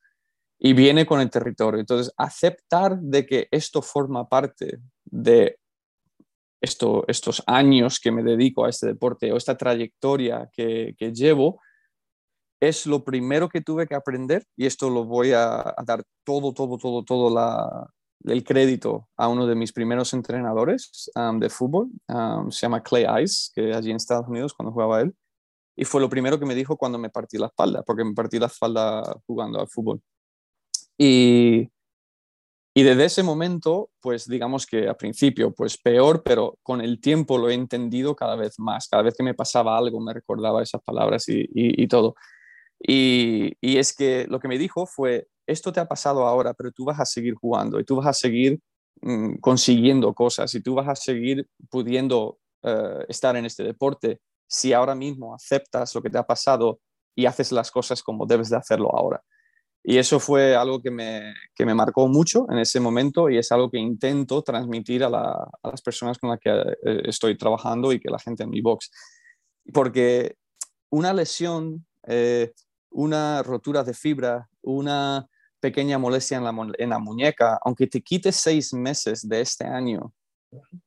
[0.57, 1.79] y viene con el territorio.
[1.79, 5.57] Entonces, aceptar de que esto forma parte de
[6.61, 11.59] esto, estos años que me dedico a este deporte o esta trayectoria que, llevo,
[12.61, 16.77] es lo primero que tuve que aprender y esto lo voy a, dar todo, todo,
[16.77, 17.89] todo, todo
[18.25, 23.49] el crédito a uno de mis primeros entrenadores de fútbol, um, se llama Clay Ice,
[23.53, 25.13] que allí en Estados Unidos cuando jugaba él,
[25.75, 28.37] y fue lo primero que me dijo cuando me partí la espalda, porque me partí
[28.37, 29.99] la espalda jugando al fútbol.
[30.97, 31.67] Y,
[32.73, 37.37] y desde ese momento, pues digamos que al principio, pues peor, pero con el tiempo
[37.37, 38.87] lo he entendido cada vez más.
[38.87, 42.15] Cada vez que me pasaba algo me recordaba esas palabras y, todo.
[42.83, 46.71] Y, y, es que lo que me dijo fue, esto te ha pasado ahora, pero
[46.71, 48.59] tú vas a seguir jugando y tú vas a seguir
[49.01, 54.73] mm, consiguiendo cosas y tú vas a seguir pudiendo eh, estar en este deporte si
[54.73, 56.79] ahora mismo aceptas lo que te ha pasado
[57.15, 59.23] y haces las cosas como debes de hacerlo ahora.
[59.83, 63.51] Y eso fue algo que me, que me, marcó mucho en ese momento y es
[63.51, 68.11] algo que intento transmitir a, las personas con las que eh, estoy trabajando y que
[68.11, 68.91] la gente en mi box.
[69.73, 70.35] Porque
[70.91, 72.51] una lesión, eh,
[72.91, 75.27] una rotura de fibra una
[75.59, 80.13] pequeña molestia en la, en la muñeca, aunque te quites seis meses de este año,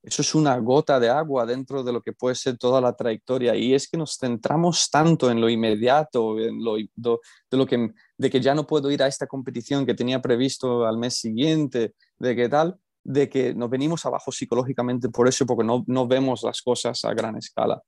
[0.02, 3.54] eso es una gota de agua dentro de lo que puede ser toda la trayectoria.
[3.54, 7.18] Y es que nos centramos tanto en lo inmediato, en lo, de,
[7.50, 10.98] lo que, de que ya no puedo ir a esta competición que tenía previsto al
[10.98, 15.82] mes siguiente, de qué tal, de que nos venimos abajo psicológicamente por eso, porque no,
[15.86, 17.82] no vemos las cosas a gran escala.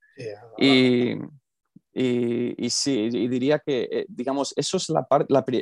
[0.59, 1.17] y,
[1.99, 5.07] y, sí, y diría que, eh, digamos, eso es la,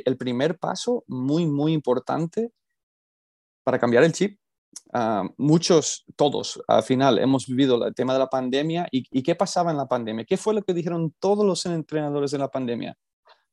[0.05, 2.51] el primer paso muy, muy importante
[3.63, 4.37] para cambiar el chip
[4.93, 9.71] Ah, muchos, todos, al final hemos vivido el tema de la pandemia y, qué pasaba
[9.71, 10.25] en la pandemia.
[10.25, 12.97] ¿Qué fue lo que dijeron todos los entrenadores en la pandemia?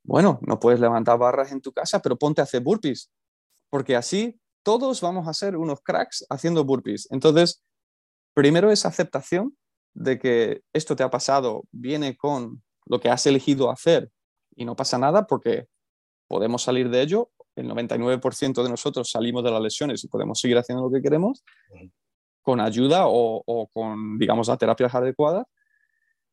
[0.05, 3.11] Bueno, no puedes levantar barras en tu casa, pero ponte a hacer burpees,
[3.70, 7.09] porque así todos vamos a ser unos cracks haciendo burpees.
[7.11, 7.62] Entonces,
[8.35, 9.57] primero es aceptación
[9.95, 14.11] de que esto te ha pasado, viene con lo que has elegido hacer
[14.55, 15.66] y no pasa nada porque
[16.28, 20.57] podemos salir de ello el 99% de nosotros salimos de las lesiones y podemos seguir
[20.57, 21.45] haciendo lo que queremos
[22.43, 25.47] con ayuda o, con, digamos, la terapia adecuada.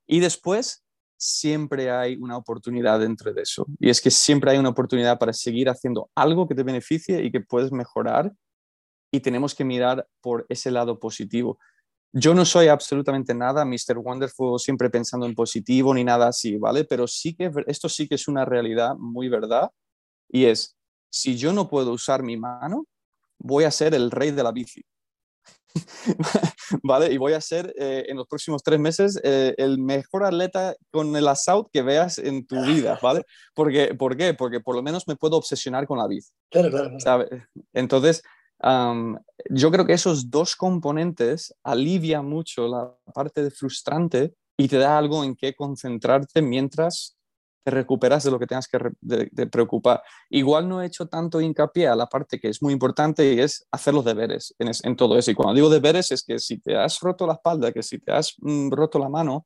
[0.07, 0.83] Y después
[1.17, 3.65] siempre hay una oportunidad dentro de eso.
[3.79, 7.31] Y es que siempre hay una oportunidad para seguir haciendo algo que te beneficie y
[7.31, 8.33] que puedes mejorar.
[9.11, 11.59] Y tenemos que mirar por ese lado positivo.
[12.11, 13.97] Yo no soy absolutamente nada Mr.
[13.97, 16.83] Wonderful, siempre pensando en positivo ni nada así, ¿vale?
[16.83, 19.69] Pero sí que esto sí que es una realidad muy verdad
[20.27, 20.75] y es
[21.11, 22.85] si yo no puedo usar mi mano,
[23.37, 24.83] voy a ser el rey de la bici.
[26.83, 27.11] ¿Vale?
[27.11, 31.15] Y voy a ser eh, en los próximos tres meses eh, el mejor atleta con
[31.15, 33.23] el assault que veas en tu vida, ¿vale?
[33.53, 34.33] Porque, ¿Por qué?
[34.33, 36.31] Porque por lo menos me puedo obsesionar con la bici.
[36.49, 37.27] Claro, claro.
[37.73, 38.23] Entonces,
[38.61, 44.97] yo creo que esos dos componentes alivian mucho la parte de frustrante y te da
[44.97, 47.17] algo en qué concentrarte mientras
[47.63, 48.79] te recuperas de lo que tengas que
[49.47, 50.01] preocupar.
[50.29, 53.65] Igual no he hecho tanto hincapié a la parte que es muy importante y es
[53.71, 55.31] hacer los deberes en, todo eso.
[55.31, 58.11] Y cuando digo deberes es que si te has roto la espalda, que si te
[58.11, 59.45] has mm, roto la mano,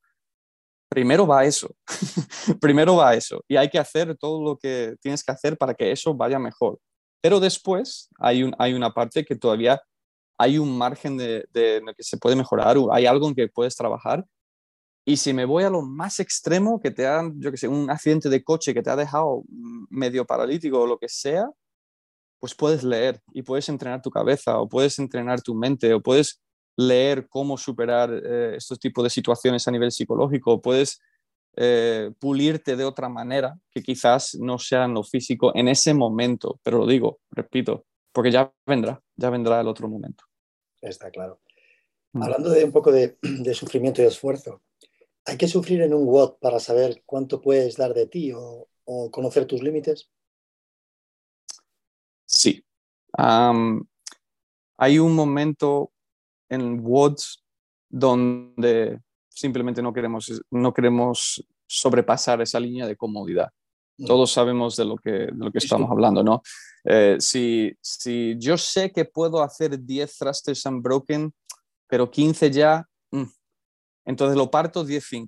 [0.90, 1.76] primero va eso.
[2.62, 3.44] primero va eso.
[3.48, 6.80] Y hay que hacer todo lo que tienes que hacer para que eso vaya mejor.
[7.24, 9.82] Pero después hay, un, hay una parte que todavía
[10.38, 14.26] hay un margen de, de, que se puede mejorar, hay algo en que puedes trabajar.
[15.06, 17.90] Y si me voy a lo más extremo, que te han, yo que sé, un
[17.90, 19.44] accidente de coche que te ha dejado
[19.90, 21.50] medio paralítico o lo que sea,
[22.42, 26.42] pues puedes leer y puedes entrenar tu cabeza o puedes entrenar tu mente o puedes
[26.76, 31.00] leer cómo superar eh, estos tipos de situaciones a nivel psicológico, puedes
[31.56, 36.60] eh, pulirte de otra manera que quizás no sea en lo físico en ese momento,
[36.64, 40.24] pero lo digo, repito, porque ya vendrá, ya vendrá el otro momento.
[40.82, 41.40] Está claro.
[42.14, 42.24] Mm.
[42.24, 44.62] Hablando de un poco de, de sufrimiento y esfuerzo,
[45.26, 48.68] ¿Hay que sufrir en un WOD para saber cuánto puedes dar de ti o,
[49.12, 50.12] conocer tus límites?
[52.26, 52.66] Sí.
[53.18, 55.94] hay un momento
[56.50, 57.46] en WODs
[57.90, 59.00] donde
[59.34, 63.52] simplemente no queremos, no queremos sobrepasar esa línea de comodidad.
[63.98, 64.06] Mm.
[64.06, 66.42] Todos sabemos de lo que, de lo que estamos hablando, ¿no?
[66.86, 71.34] Eh, si, si, yo sé que puedo hacer 10 thrusters unbroken,
[71.88, 73.24] pero 15 ya, mm,
[74.06, 75.28] entonces lo parto 10-5.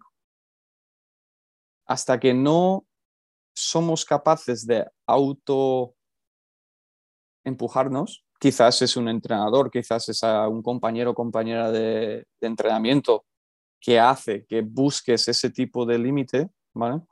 [1.88, 2.86] Hasta que no
[3.54, 5.96] somos capaces de auto
[7.44, 13.26] empujarnos, quizás es un entrenador, quizás es un compañero o compañera de, entrenamiento
[13.86, 17.04] que hace que busques ese tipo de límite, ¿vale?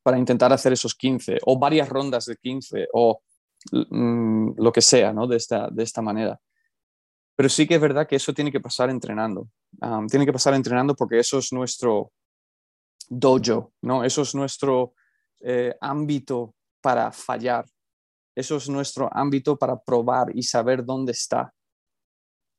[0.00, 3.20] Para intentar hacer esos 15 o varias rondas de 15 o
[3.72, 5.26] mm, lo que sea, ¿no?
[5.26, 6.40] De esta, de esta manera.
[7.34, 9.48] Pero sí que es verdad que eso tiene que pasar entrenando.
[10.08, 12.12] tiene que pasar entrenando porque eso es nuestro
[13.08, 14.04] dojo, ¿no?
[14.04, 14.94] Eso es nuestro
[15.40, 17.66] eh, ámbito para fallar.
[18.36, 21.52] Eso es nuestro ámbito para probar y saber dónde está.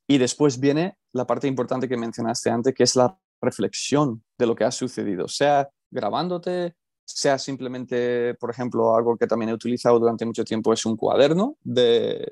[0.07, 4.55] Y después viene la parte importante que mencionaste antes, que es la reflexión de lo
[4.55, 10.25] que ha sucedido, sea grabándote, sea simplemente, por ejemplo, algo que también he utilizado durante
[10.25, 12.27] mucho tiempo es un cuaderno de,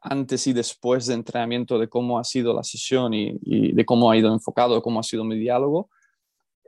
[0.00, 4.16] antes y después de entrenamiento de cómo ha sido la sesión y, de cómo ha
[4.16, 5.90] ido enfocado, cómo ha sido mi diálogo,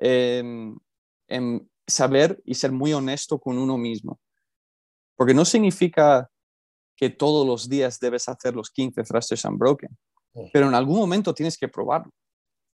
[0.01, 0.79] en
[1.87, 4.21] saber y ser muy honesto con uno mismo.
[5.17, 6.31] Porque no significa
[7.01, 9.97] que todos los días debes hacer los 15 thrusters unbroken,
[10.53, 12.13] pero en algún momento tienes que probarlo,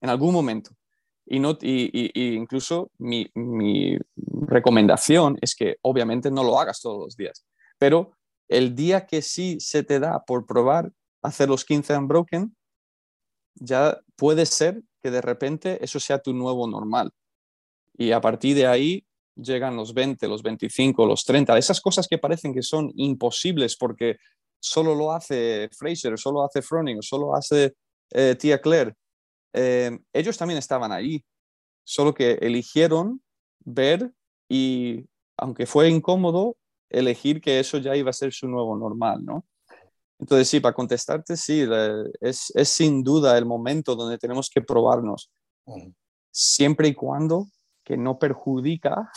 [0.01, 0.73] en algún momento.
[1.25, 7.17] Y, no, y, incluso mi, mi recomendación es que obviamente no lo hagas todos los
[7.17, 7.47] días,
[7.79, 8.17] pero
[8.49, 12.57] el día que sí se te da por probar hacer los 15 unbroken,
[13.55, 17.13] ya puede ser que de repente eso sea tu nuevo normal.
[17.97, 19.07] Y a partir de ahí
[19.37, 24.17] llegan los 20, los 25, los 30, esas cosas que parecen que son imposibles porque
[24.59, 27.75] solo lo hace Fraser, solo hace Froning, solo hace
[28.11, 28.95] eh, Tia Claire,
[29.53, 31.25] eh, ellos también estaban ahí,
[31.85, 33.23] solo que eligieron
[33.61, 34.13] ver
[34.49, 35.07] y,
[35.37, 36.57] aunque fue incómodo,
[36.89, 39.45] elegir que eso ya iba a ser su nuevo normal, ¿no?
[40.19, 41.67] Entonces, sí, para contestarte, sí,
[42.21, 45.31] es, es sin duda el momento donde tenemos que probarnos,
[46.31, 47.49] siempre y cuando
[47.87, 49.11] que no perjudica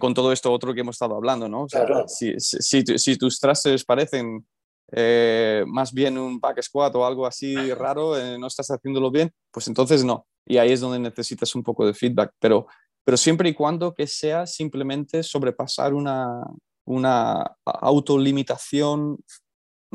[0.00, 1.62] con todo esto otro que hemos estado hablando, ¿no?
[1.62, 4.44] O sea, si, si, si, tus trastes parecen
[4.92, 9.32] eh, más bien un back squat o algo así raro, eh, no estás haciéndolo bien,
[9.52, 10.26] pues entonces no.
[10.44, 12.66] Y ahí es donde necesitas un poco de feedback, pero,
[13.04, 16.42] pero siempre y cuando que sea simplemente sobrepasar una,
[16.84, 19.18] una autolimitación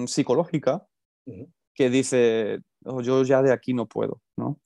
[0.06, 0.86] psicológica
[1.74, 4.62] que dice, oh, yo ya de aquí no puedo, ¿no?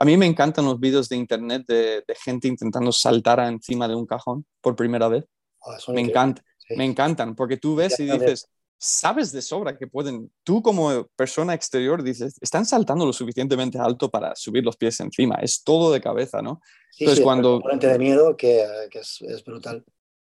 [0.00, 4.06] A mí me encantan los vídeos de internet de, gente intentando saltar encima de un
[4.06, 5.26] cajón por primera vez.
[5.62, 8.48] Ah, me, encanta, me encantan, porque tú ves y dices,
[8.78, 14.10] sabes de sobra que pueden, tú como persona exterior dices, están saltando lo suficientemente alto
[14.10, 16.62] para subir los pies encima, es todo de cabeza, ¿no?
[16.90, 17.60] Sí, Entonces, sí, cuando...
[17.78, 19.84] de miedo que, que es, es, brutal.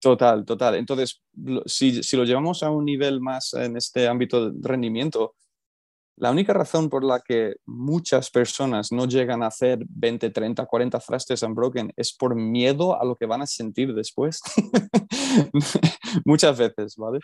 [0.00, 0.76] Total, total.
[0.76, 1.20] Entonces,
[1.66, 5.34] si, si, lo llevamos a un nivel más en este ámbito de rendimiento,
[6.20, 11.00] la única razón por la que muchas personas no llegan a hacer 20, 30, 40
[11.00, 14.42] thrusters unbroken es por miedo a lo que van a sentir después.
[16.26, 17.20] Muchas veces, ¿vale?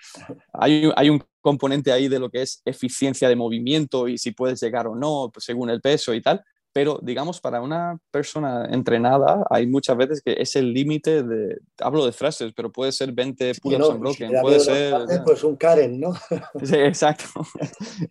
[0.55, 4.63] Hay, hay, un componente ahí de lo que es eficiencia de movimiento y si puedes
[4.63, 6.43] llegar o no, pues según el peso y tal,
[6.77, 12.05] pero digamos para una persona entrenada hay muchas veces que es el límite de, hablo
[12.05, 14.93] de frases, pero puede ser 20 pull-ups en bloque, puede ser...
[15.25, 16.13] pues un Karen, ¿no?
[16.63, 17.25] sí, exacto,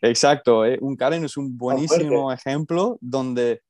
[0.01, 0.65] exacto.
[0.65, 0.79] ¿eh?
[0.81, 3.61] Un Karen es un buenísimo ejemplo donde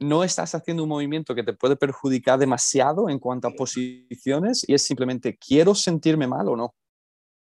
[0.00, 4.74] no estás haciendo un movimiento que te puede perjudicar demasiado en cuanto a posiciones y
[4.74, 6.74] es simplemente quiero sentirme mal o no.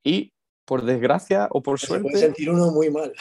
[0.06, 0.32] Y
[0.70, 2.04] por desgracia o por suerte.
[2.04, 3.12] Puede sentir uno muy mal.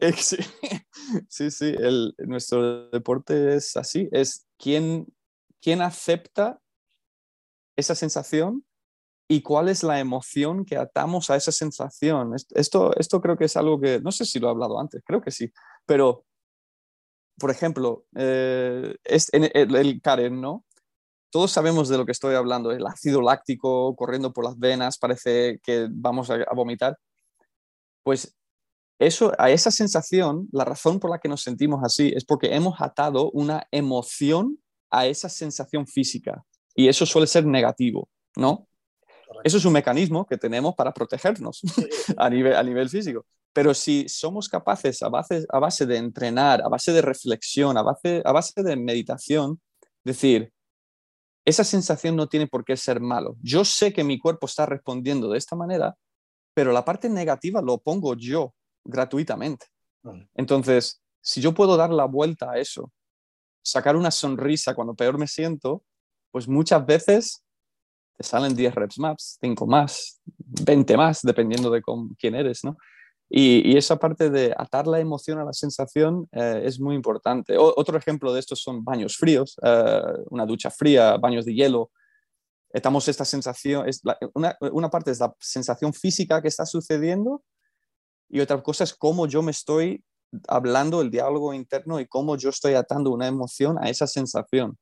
[1.28, 5.06] sí, sí, el, nuestro deporte es así, es quién,
[5.62, 6.60] quién acepta
[7.76, 8.66] esa sensación
[9.28, 12.34] y cuál es la emoción que atamos a esa sensación.
[12.56, 15.20] Esto, esto creo que es algo que, no sé si lo he hablado antes, creo
[15.20, 15.52] que sí,
[15.86, 16.24] pero,
[17.38, 20.65] por ejemplo, eh, es el, el Karen, ¿no?
[21.30, 25.58] Todos sabemos de lo que estoy hablando, el ácido láctico corriendo por las venas, parece
[25.62, 26.98] que vamos a, vomitar.
[28.02, 28.34] Pues
[28.98, 32.80] eso, a esa sensación, la razón por la que nos sentimos así es porque hemos
[32.80, 34.58] atado una emoción
[34.90, 38.66] a esa sensación física y eso suele ser negativo, ¿no?
[39.44, 41.60] Eso es un mecanismo que tenemos para protegernos
[42.16, 43.26] a nivel, a nivel físico.
[43.52, 47.82] Pero si somos capaces a base, a base de entrenar, a base de reflexión, a
[47.82, 49.60] base, a base de meditación,
[50.04, 50.52] decir,
[51.46, 53.36] esa sensación no tiene por qué ser malo.
[53.40, 55.96] Yo sé que mi cuerpo está respondiendo de esta manera,
[56.52, 58.52] pero la parte negativa lo pongo yo
[58.84, 59.66] gratuitamente.
[60.34, 62.92] Entonces, si yo puedo dar la vuelta a eso,
[63.62, 65.84] sacar una sonrisa cuando peor me siento,
[66.32, 67.44] pues muchas veces
[68.16, 71.82] te salen 10 reps más, 5 más, 20 más, dependiendo de
[72.18, 72.76] quién eres, ¿no?
[73.28, 77.56] Y, esa parte de atar la emoción a la sensación eh, es muy importante.
[77.58, 81.90] otro ejemplo de esto son baños fríos, eh, una ducha fría, baños de hielo.
[82.72, 84.02] Estamos esta sensación, es
[84.34, 87.42] una, una, parte es la sensación física que está sucediendo
[88.28, 90.04] y otra cosa es cómo yo me estoy
[90.46, 94.76] hablando, el diálogo interno y cómo yo estoy atando una emoción a esa sensación.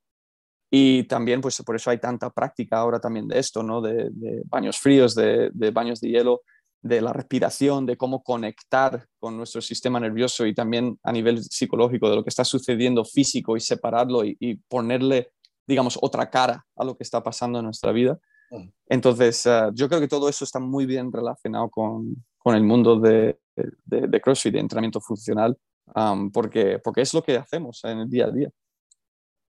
[0.70, 3.80] Y también, pues por eso hay tanta práctica ahora también de esto, ¿no?
[3.80, 4.11] De,
[4.47, 6.42] baños fríos, de baños de hielo
[6.85, 12.11] de la respiración, de cómo conectar con nuestro sistema nervioso y también a nivel psicológico
[12.11, 15.32] de lo que está sucediendo físico y separarlo y, ponerle,
[15.66, 18.20] digamos, otra cara a lo que está pasando en nuestra vida.
[18.87, 23.01] Entonces, eh, yo creo que todo eso está muy bien relacionado con, con el mundo
[23.01, 25.57] de, de, de, CrossFit, de entrenamiento funcional,
[26.35, 28.51] porque, porque es lo que hacemos en el día a día.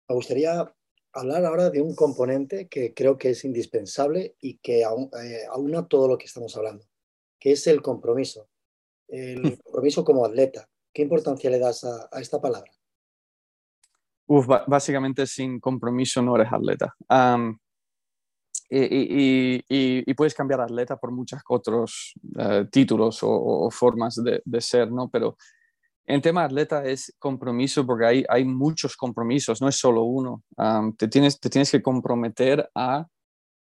[0.07, 0.73] Me gustaría
[1.11, 6.07] hablar ahora de un componente que creo que es indispensable y que eh, aúna todo
[6.07, 6.85] lo que estamos hablando
[7.39, 8.47] que es el compromiso.
[9.07, 10.67] El compromiso como atleta.
[10.93, 12.71] ¿Qué importancia le das a, esta palabra?
[14.27, 16.95] Uf, básicamente sin compromiso no eres atleta.
[18.69, 25.09] y, puedes cambiar atleta por muchos otros eh, títulos o, formas de, ser, ¿no?
[25.09, 25.35] Pero
[26.07, 30.43] en tema atleta es compromiso porque hay, hay muchos compromisos, no es solo uno.
[30.97, 33.05] te, tienes, te tienes que comprometer a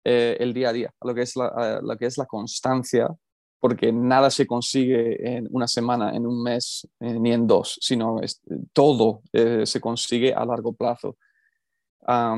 [0.04, 3.08] eh, el día a día, a lo que es la, lo que es la constancia
[3.64, 8.20] porque nada se consigue en una semana, en un mes, eh, ni en dos, sino
[8.20, 8.42] es,
[8.74, 11.16] todo eh, se consigue a largo plazo.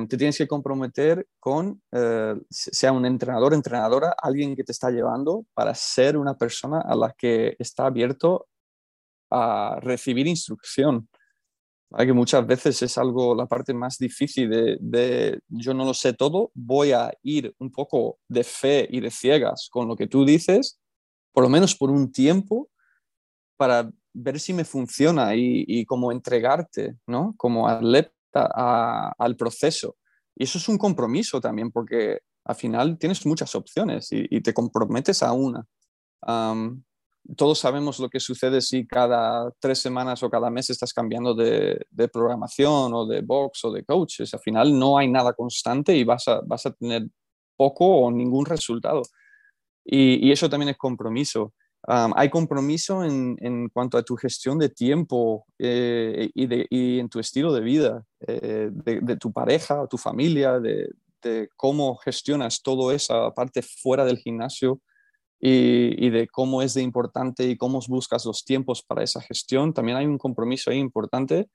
[0.08, 5.48] te tienes que comprometer con, eh, sea un entrenador, entrenadora, alguien que te está llevando
[5.56, 8.46] para ser una persona a la que está abierto
[9.32, 11.10] a recibir instrucción.
[11.98, 16.14] Que muchas veces es algo, la parte más difícil de, de, yo no lo sé
[16.14, 20.24] todo, voy a ir un poco de fe y de ciegas con lo que tú
[20.24, 20.80] dices,
[21.36, 22.70] por lo menos por un tiempo,
[23.58, 27.36] para ver si me funciona y, y como entregarte, ¿no?
[27.38, 28.12] Como atleta
[29.18, 29.98] al proceso.
[30.36, 35.24] Y eso es un compromiso también, porque al final tienes muchas opciones y, te comprometes
[35.24, 35.66] a una.
[37.36, 41.86] todos sabemos lo que sucede si cada tres semanas o cada mes estás cambiando de,
[42.14, 44.34] programación o de box o de coaches.
[44.34, 47.08] Al final no hay nada constante y vas a, vas a tener
[47.58, 49.02] poco o ningún resultado.
[49.86, 51.54] Y, eso también es compromiso
[51.88, 57.10] hay compromiso en, en, cuanto a tu gestión de tiempo eh, y, de, y, en
[57.10, 60.90] tu estilo de vida, eh, de, tu pareja, tu familia, de,
[61.56, 64.80] cómo gestionas toda esa parte fuera del gimnasio
[65.40, 69.74] y, y, de cómo es de importante y cómo buscas los tiempos para esa gestión.
[69.74, 71.50] También hay un compromiso ahí importante.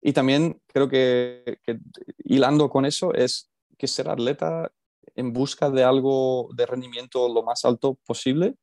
[0.00, 1.78] Y también creo que, que
[2.24, 4.70] hilando con eso es que ser atleta
[5.14, 8.56] en busca de algo de rendimiento lo más alto posible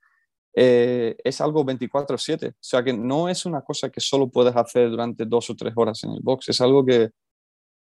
[0.56, 2.50] eh, es algo 24/7.
[2.50, 5.74] O sea que no es una cosa que solo puedes hacer durante dos o tres
[5.76, 7.10] horas en el box, es algo que,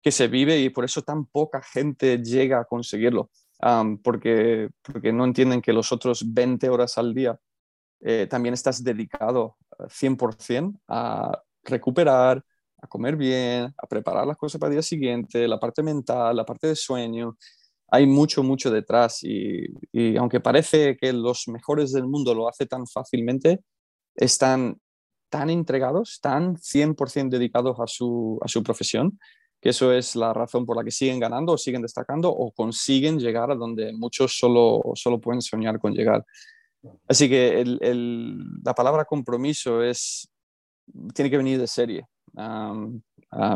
[0.03, 3.31] que se vive y por eso tan poca gente llega a conseguirlo,
[4.03, 7.39] porque, porque no entienden que los otros 20 horas al día
[8.01, 12.45] eh, también estás dedicado 100% eh, a recuperar,
[12.81, 16.45] a comer bien, a preparar las cosas para el día siguiente, la parte mental, la
[16.45, 17.37] parte de sueño
[17.89, 19.67] hay mucho, mucho detrás y,
[20.17, 23.61] aunque parece que los mejores del mundo lo hace tan fácilmente,
[24.15, 24.81] están
[25.29, 29.19] tan entregados, tan 100% dedicados a su, a su profesión,
[29.61, 33.19] que eso es la razón por la que siguen ganando o siguen destacando o consiguen
[33.19, 36.25] llegar a donde muchos solo, solo pueden soñar con llegar.
[37.09, 40.29] Así que la palabra compromiso es,
[41.15, 42.07] tiene que venir de serie.
[42.37, 42.75] Ah,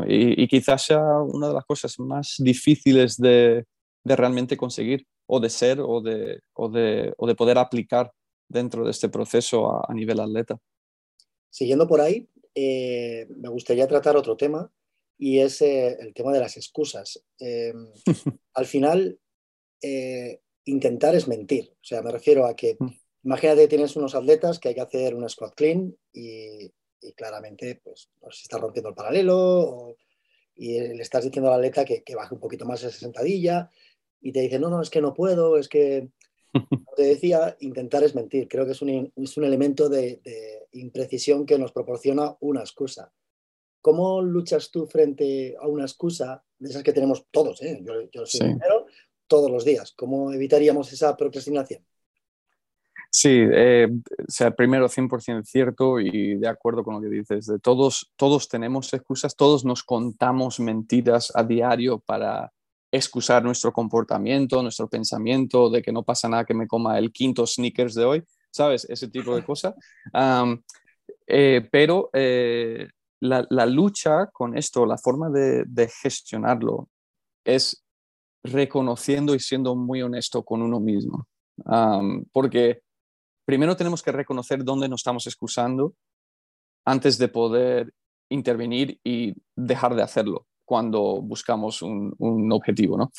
[0.07, 3.65] y, y, quizás sea una de las cosas más difíciles de,
[4.05, 8.13] de realmente conseguir o de ser o de, o de, o de poder aplicar
[8.49, 10.59] dentro de este proceso a, nivel atleta.
[11.51, 14.73] Siguiendo por ahí, eh, me gustaría tratar otro tema
[15.17, 17.23] y es eh, el tema de las excusas.
[17.39, 17.87] Em,
[18.55, 19.21] al final,
[19.83, 21.71] eh, intentar es mentir.
[21.75, 22.89] O sea, me refiero a que, mm.
[23.25, 26.73] imagínate que tienes unos atletas que hay que hacer un squat clean y,
[27.17, 29.97] claramente pues, se está rompiendo el paralelo
[30.55, 33.71] y le estás diciendo al atleta que, que baje un poquito más esa sentadilla
[34.21, 36.09] y te dice, no, no, es que no puedo, es que,
[36.53, 38.49] como te decía, intentar es mentir.
[38.49, 40.21] Creo que es un, es un elemento de,
[40.73, 43.13] imprecisión que nos proporciona una excusa.
[43.81, 47.63] ¿Cómo luchas tú frente a una excusa de esas que tenemos todos?
[47.63, 47.81] ¿eh?
[47.83, 48.87] Yo, yo soy primero,
[49.27, 49.93] todos los días.
[49.97, 51.85] ¿Cómo evitaríamos esa procrastinación?
[53.13, 57.47] Sí, eh, o sea, primero 100% cierto y de acuerdo con lo que dices.
[57.47, 62.53] De todos, todos tenemos excusas, todos nos contamos mentiras a diario para
[62.93, 67.47] excusar nuestro comportamiento, nuestro pensamiento de que no pasa nada que me coma el quinto
[67.47, 68.85] sneakers de hoy, ¿sabes?
[68.89, 69.75] Ese tipo de cosas.
[71.27, 72.89] Eh, pero eh,
[73.21, 76.89] la, lucha con esto, la forma de, gestionarlo
[77.45, 77.85] es
[78.43, 81.29] reconociendo y siendo muy honesto con uno mismo.
[82.33, 82.83] porque
[83.45, 85.95] primero tenemos que reconocer dónde nos estamos excusando
[86.85, 87.93] antes de poder
[88.31, 93.11] intervenir y dejar de hacerlo cuando buscamos un, objetivo, ¿no?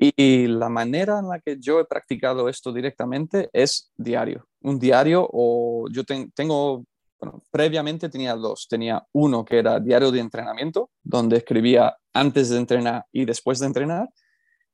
[0.00, 4.48] y, la manera en la que yo he practicado esto directamente es diario.
[4.62, 6.84] Un diario o yo tengo,
[7.20, 8.66] bueno, previamente tenía dos.
[8.68, 13.66] Tenía uno que era diario de entrenamiento, donde escribía antes de entrenar y después de
[13.66, 14.08] entrenar.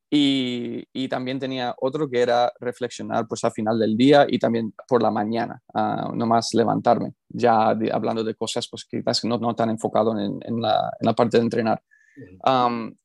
[0.09, 4.73] Y, y, también tenía otro que era reflexionar pues al final del día y también
[4.87, 9.69] por la mañana, uh, nomás levantarme, ya hablando de cosas pues quizás no, no tan
[9.69, 11.79] enfocado en, en, la, en, la, parte de entrenar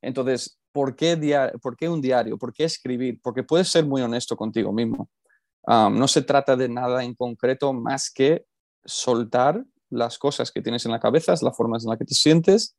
[0.00, 2.36] entonces, ¿por qué, ¿por qué un diario?
[2.36, 3.20] ¿Por qué escribir?
[3.22, 5.08] Porque puedes ser muy honesto contigo mismo.
[5.66, 8.44] no se trata de nada en concreto más que
[8.84, 12.76] soltar las cosas que tienes en la cabeza, las formas en las que te sientes.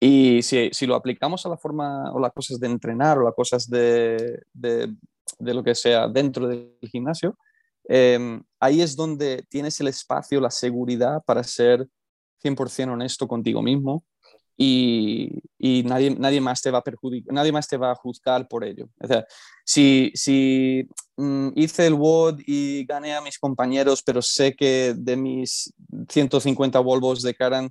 [0.00, 3.68] Y si, lo aplicamos a la forma o las cosas de entrenar o las cosas
[3.68, 4.94] de, de,
[5.38, 7.36] de lo que sea dentro del gimnasio,
[7.88, 11.88] em, ahí es donde tienes el espacio, la seguridad para ser
[12.42, 14.04] 100% honesto contigo mismo
[14.56, 15.42] y,
[15.84, 18.88] nadie, nadie, más te va a perjudicar, nadie más te va a juzgar por ello.
[19.00, 19.26] O sea,
[19.64, 25.16] si, si mm, hice el WOD y gané a mis compañeros, pero sé que de
[25.16, 25.72] mis
[26.08, 27.70] 150 Volvos de Karan,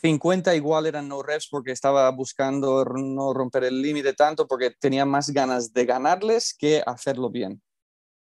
[0.00, 5.04] 50 igual eran no reps porque estaba buscando no romper el límite tanto porque tenía
[5.04, 7.60] más ganas de ganarles que hacerlo bien.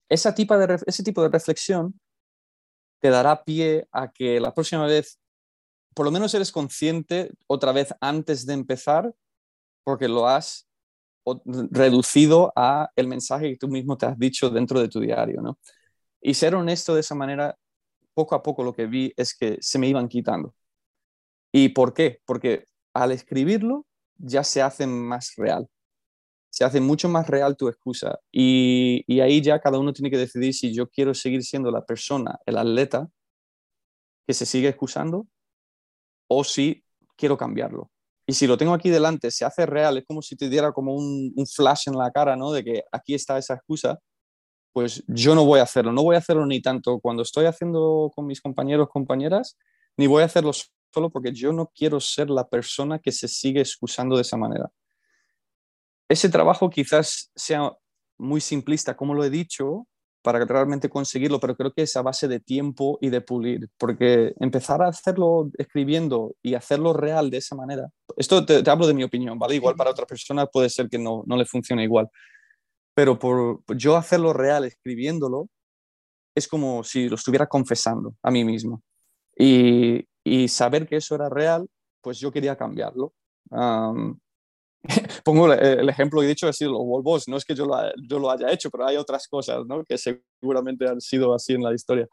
[0.09, 2.01] Esa de, ese tipo de reflexión
[3.01, 5.19] te dará pie a que la próxima vez,
[5.97, 9.15] por lo menos eres consciente otra vez antes de empezar,
[9.83, 10.69] porque lo has
[11.71, 15.59] reducido a el mensaje que tú mismo te has dicho dentro de tu diario, ¿no?
[16.21, 17.57] Y ser honesto de esa manera,
[18.13, 20.55] poco a poco lo que vi es que se me iban quitando.
[21.51, 22.21] ¿Y por qué?
[22.27, 23.87] Porque al escribirlo
[24.19, 25.67] ya se hace más real.
[26.51, 28.19] Se hace mucho más real tu excusa.
[28.31, 31.87] Y, y ahí ya cada uno tiene que decidir si yo quiero seguir siendo la
[31.87, 33.09] persona, el atleta,
[34.27, 35.27] que se sigue excusando,
[36.29, 36.85] o si
[37.17, 37.91] quiero cambiarlo.
[38.27, 40.95] Y si lo tengo aquí delante, se hace real, es como si te diera como
[40.95, 42.51] un, un, flash en la cara, ¿no?
[42.51, 44.01] De que aquí está esa excusa,
[44.73, 45.93] pues yo no voy a hacerlo.
[45.93, 49.57] No voy a hacerlo ni tanto cuando estoy haciendo con mis compañeros, compañeras,
[49.97, 53.61] ni voy a hacerlo solo porque yo no quiero ser la persona que se sigue
[53.61, 54.71] excusando de esa manera.
[56.09, 57.73] Ese trabajo quizás sea
[58.19, 59.87] muy simplista, como lo he dicho,
[60.27, 64.35] para realmente conseguirlo, pero creo que es a base de tiempo y de pulir, porque
[64.41, 69.05] empezar a hacerlo escribiendo y hacerlo real de esa manera, esto te, hablo de mi
[69.05, 69.55] opinión, ¿vale?
[69.55, 72.09] Igual para otra persona puede ser que no, no le funcione igual,
[72.93, 75.49] pero por yo hacerlo real escribiéndolo
[76.35, 78.83] es como si lo estuviera confesando a mí mismo.
[79.39, 81.69] Y, y saber que eso era real,
[82.01, 83.13] pues yo quería cambiarlo.
[85.25, 87.29] pongo el ejemplo que he dicho, sido los Wolvos.
[87.29, 87.77] No es que yo lo,
[88.09, 89.85] yo lo, haya hecho, pero hay otras cosas ¿no?
[89.85, 92.09] que seguramente han sido así en la historia.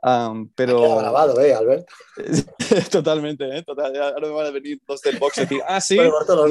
[0.00, 0.92] Um, pero...
[0.92, 1.88] Ha grabado, ¿eh, Albert?
[2.90, 3.62] Totalmente, ¿eh?
[3.64, 6.06] Total, ahora me van a venir los del box y decir, ah, sí, me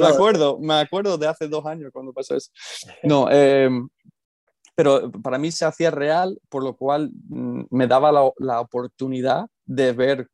[0.06, 2.50] acuerdo, me acuerdo de hace dos años cuando pasó eso.
[3.02, 3.70] No, eh,
[4.74, 9.46] pero para mí se hacía real, por lo cual mm, me daba la, la oportunidad
[9.64, 10.28] de ver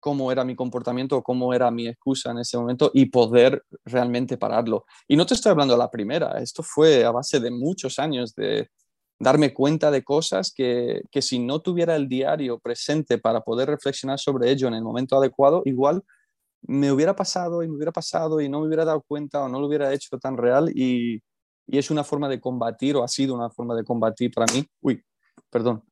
[0.00, 4.86] cómo era mi comportamiento, cómo era mi excusa en ese momento y poder realmente pararlo.
[5.06, 8.34] Y no te estoy hablando de la primera, esto fue a base de muchos años
[8.34, 8.68] de
[9.18, 14.18] darme cuenta de cosas que, que si no tuviera el diario presente para poder reflexionar
[14.18, 16.02] sobre ello en el momento adecuado, igual
[16.62, 19.60] me hubiera pasado y me hubiera pasado y no me hubiera dado cuenta o no
[19.60, 21.22] lo hubiera hecho tan real y,
[21.66, 24.66] y es una forma de combatir o ha sido una forma de combatir para mí.
[24.80, 25.02] Uy,
[25.50, 25.82] perdón,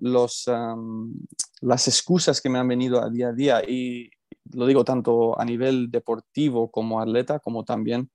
[0.00, 0.50] los,
[1.60, 4.10] las excusas que me han venido a día a día y
[4.52, 8.10] lo digo tanto a nivel deportivo como atleta, como también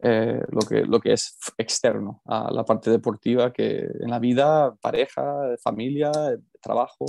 [0.00, 4.74] eh, lo, que, lo que es externo a la parte deportiva, que en la vida,
[4.76, 6.10] pareja, familia,
[6.60, 7.06] trabajo,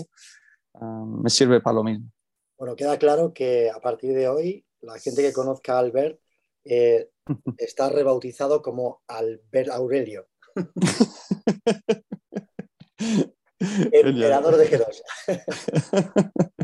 [0.80, 2.12] me sirve para lo mismo.
[2.58, 6.20] Bueno, queda claro que a partir de hoy, la gente que conozca a Albert
[6.66, 7.10] eh,
[7.58, 10.28] está rebautizado como Albert Aurelio.
[13.60, 15.04] Emperador de Geros.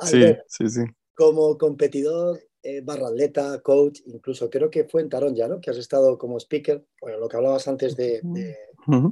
[0.00, 0.82] sí, sí, sí.
[1.14, 5.60] Como competidor, eh, barra atleta, coach, incluso creo que fue en Tarón ya, ¿no?
[5.60, 8.56] Que has estado como speaker, bueno, lo que hablabas antes de, de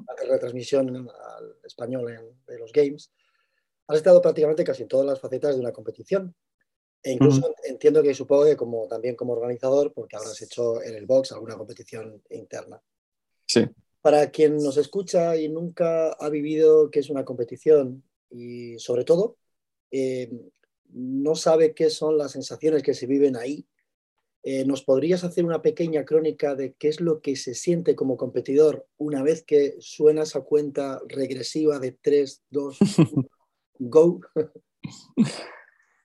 [0.08, 3.12] hacer retransmisión al español de los games.
[3.88, 6.34] Has estado prácticamente casi en todas las facetas de una competición.
[7.02, 11.06] E incluso entiendo que supongo que como, también como organizador, porque habrás hecho en el
[11.06, 12.80] box alguna competición interna.
[13.46, 13.66] Sí.
[14.02, 19.36] Para quien nos escucha y nunca ha vivido qué es una competición y sobre todo
[19.90, 20.30] eh,
[20.92, 23.66] no sabe qué son las sensaciones que se viven ahí,
[24.42, 28.16] eh, ¿nos podrías hacer una pequeña crónica de qué es lo que se siente como
[28.16, 32.78] competidor una vez que suena esa cuenta regresiva de 3, 2,
[33.78, 34.20] go?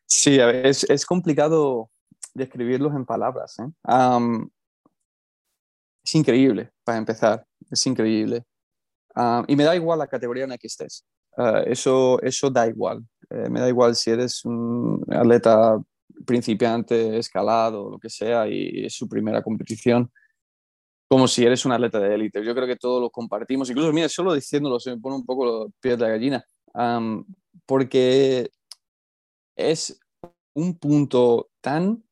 [0.06, 1.90] Sí, es, es complicado
[2.34, 3.56] describirlos en palabras.
[3.60, 3.72] ¿eh?
[6.04, 8.44] es increíble, para empezar es increíble.
[9.16, 11.06] Ah, y me da igual la categoría en la que estés.
[11.38, 13.04] Ah, eso, eso da igual.
[13.30, 15.78] Eh, me da igual si eres un atleta
[16.26, 20.12] principiante, escalado, lo que sea, y es su primera competición,
[21.10, 22.44] como si eres un atleta de élite.
[22.44, 23.70] Yo creo que todos lo compartimos.
[23.70, 26.46] Incluso, mira, solo diciéndolo se me pone un poco los pies de gallina,
[27.66, 28.50] porque
[29.56, 30.00] es
[30.54, 32.04] un punto tan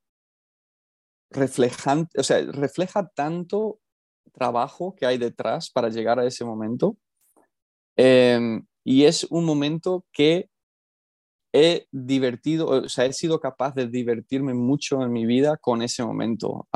[1.29, 3.79] reflejante, o sea, refleja tanto
[4.33, 6.97] trabajo que hay detrás para llegar a ese momento.
[7.95, 10.49] Em, y es un momento que
[11.53, 16.03] he divertido, o sea, he sido capaz de divertirme mucho en mi vida con ese
[16.03, 16.67] momento.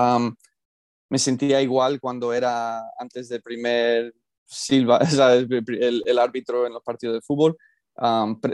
[1.10, 4.14] me sentía igual cuando era antes del primer
[4.45, 4.99] Silva,
[5.68, 7.58] El, el, árbitro en los partidos de fútbol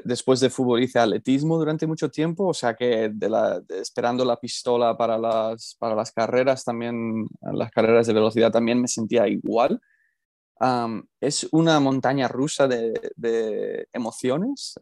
[0.03, 3.11] después de fútbol hice atletismo durante mucho tiempo, o sea que
[3.81, 8.87] esperando la pistola para las, para las carreras, también las carreras de velocidad también me
[8.87, 9.81] sentía igual.
[11.19, 14.75] es una montaña rusa de, emociones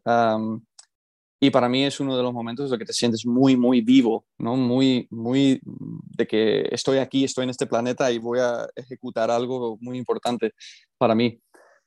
[1.43, 4.26] Y para mí es uno de los momentos en que te sientes muy, muy vivo,
[4.38, 4.55] ¿no?
[4.55, 9.76] Muy, muy de que estoy aquí, estoy en este planeta y voy a ejecutar algo
[9.82, 10.53] muy importante
[10.99, 11.41] para mí.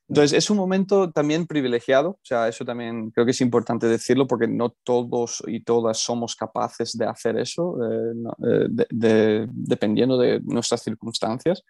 [0.09, 4.27] Entonces, es un momento también privilegiado, o sea, eso también creo que es importante decirlo
[4.27, 8.69] porque no todos y todas somos capaces de hacer eso, eh,
[9.01, 11.63] eh, dependiendo de nuestras circunstancias.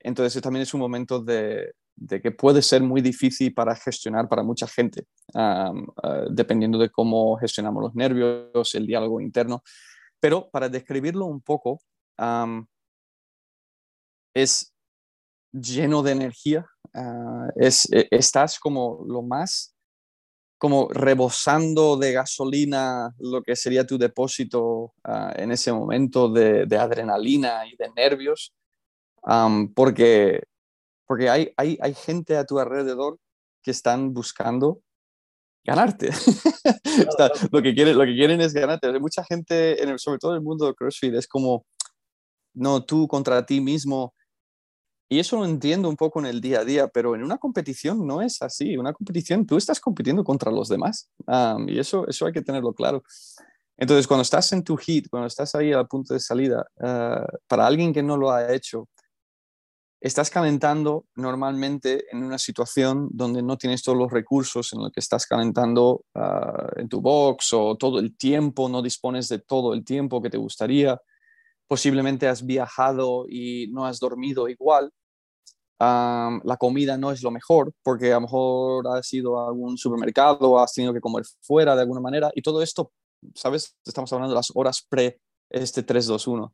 [0.00, 1.74] entonces, también es un momento de,
[2.08, 5.70] que puede ser muy difícil para gestionar para mucha gente, eh,
[6.30, 9.62] dependiendo de cómo gestionamos los nervios, el diálogo interno.
[10.18, 11.80] Pero para describirlo un poco,
[14.34, 14.72] es
[15.52, 16.66] lleno de energía,
[16.98, 19.74] ah, es, e, estás como lo más,
[20.58, 27.66] como rebosando de gasolina lo que sería tu depósito ah, en ese momento de, adrenalina
[27.66, 28.52] y de nervios,
[29.74, 30.42] porque,
[31.06, 33.18] porque hay, hay, hay gente a tu alrededor
[33.62, 34.80] que están buscando
[35.68, 36.10] ganarte.
[37.52, 38.86] lo, que quieren, lo que quieren es ganarte.
[38.86, 41.66] Hay mucha gente, en sobre todo en el mundo de CrossFit, es como,
[42.54, 44.14] no, tú contra ti mismo,
[45.10, 48.06] y eso lo entiendo un poco en el día a día, pero en una competición
[48.06, 48.76] no es así.
[48.76, 51.10] Una competición, tú estás compitiendo contra los demás.
[51.66, 53.02] y eso, eso hay que tenerlo claro.
[53.78, 57.66] Entonces, cuando estás en tu hit, cuando estás ahí al punto de salida, ah, para
[57.66, 58.88] alguien que no lo ha hecho,
[60.00, 65.00] estás calentando normalmente en una situación donde no tienes todos los recursos en lo que
[65.00, 69.84] estás calentando ah, en tu box o todo el tiempo, no dispones de todo el
[69.84, 71.00] tiempo que te gustaría
[71.68, 74.90] posiblemente has viajado y no has dormido igual,
[75.80, 80.58] la comida no es lo mejor porque a lo mejor has ido a algún supermercado,
[80.58, 82.92] has tenido que comer fuera de alguna manera y todo esto,
[83.34, 83.76] ¿sabes?
[83.84, 85.20] Estamos hablando de las horas pre
[85.50, 86.52] este 3-2-1.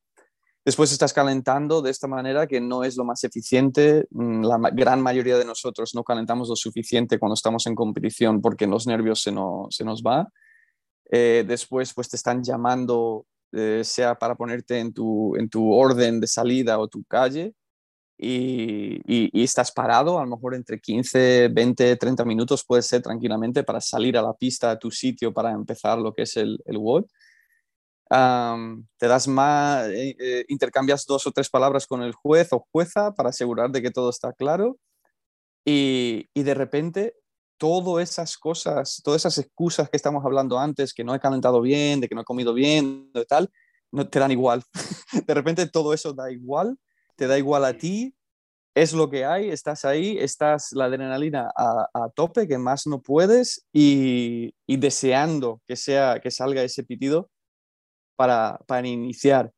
[0.64, 4.07] Después estás calentando de esta manera que no es lo más eficiente.
[4.11, 8.66] Mm, la gran mayoría de nosotros no calentamos lo suficiente cuando estamos en competición porque
[8.66, 9.33] los nervios se,
[9.70, 10.29] se nos va.
[11.11, 16.18] Eh, después pues te están llamando eh, sea para ponerte en tu, en tu orden
[16.18, 17.55] de salida o tu calle
[18.16, 23.64] y, y, estás parado, a lo mejor entre 15, 20, 30 minutos puede ser tranquilamente
[23.64, 26.78] para salir a la pista a tu sitio para empezar lo que es el, el
[26.78, 27.04] WOD.
[28.08, 33.14] te das más, eh, eh, intercambias dos o tres palabras con el juez o jueza
[33.14, 34.78] para asegurar de que todo está claro
[35.64, 37.16] y, y de repente
[37.58, 42.00] todas esas cosas, todas esas excusas que estamos hablando antes, que no he calentado bien,
[42.00, 43.50] de que no he comido bien, de tal,
[43.90, 44.62] no te dan igual.
[45.26, 46.78] de repente todo eso da igual,
[47.16, 48.14] te da igual a ti,
[48.74, 53.64] es lo que hay, estás ahí, estás la adrenalina a, tope, que más no puedes,
[53.72, 57.30] y, deseando que, sea, que salga ese pitido
[58.16, 59.52] para, para iniciar.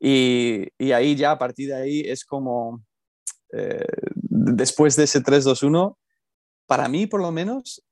[0.00, 2.84] Y, y, ahí ya, a partir de ahí, es como,
[3.52, 5.96] eh, después de ese 3-2-1,
[6.66, 7.82] para mí por lo menos,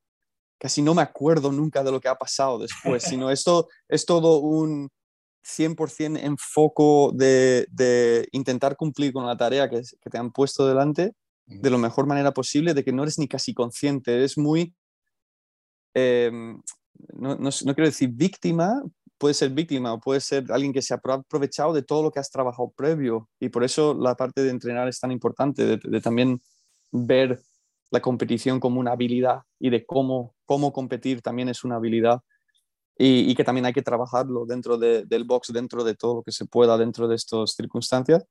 [0.59, 4.39] casi no me acuerdo nunca de lo que ha pasado después, sino esto es todo
[4.39, 4.91] un
[5.47, 11.13] 100% enfoco de, de, intentar cumplir con la tarea que, que, te han puesto delante
[11.47, 14.75] de la mejor manera posible, de que no eres ni casi consciente, eres muy,
[15.95, 16.61] em,
[17.15, 18.83] no, no, quiero decir víctima,
[19.19, 22.19] puede ser víctima o puede ser alguien que se ha aprovechado de todo lo que
[22.19, 23.29] has trabajado previo.
[23.41, 26.41] Y por eso la parte de entrenar es tan importante, de, de también
[26.91, 27.41] ver
[27.91, 32.21] la competición como una habilidad y de cómo, cómo competir también es una habilidad
[32.99, 36.47] y, que también hay que trabajarlo dentro del box, dentro de todo lo que se
[36.47, 38.25] pueda dentro de estas circunstancias.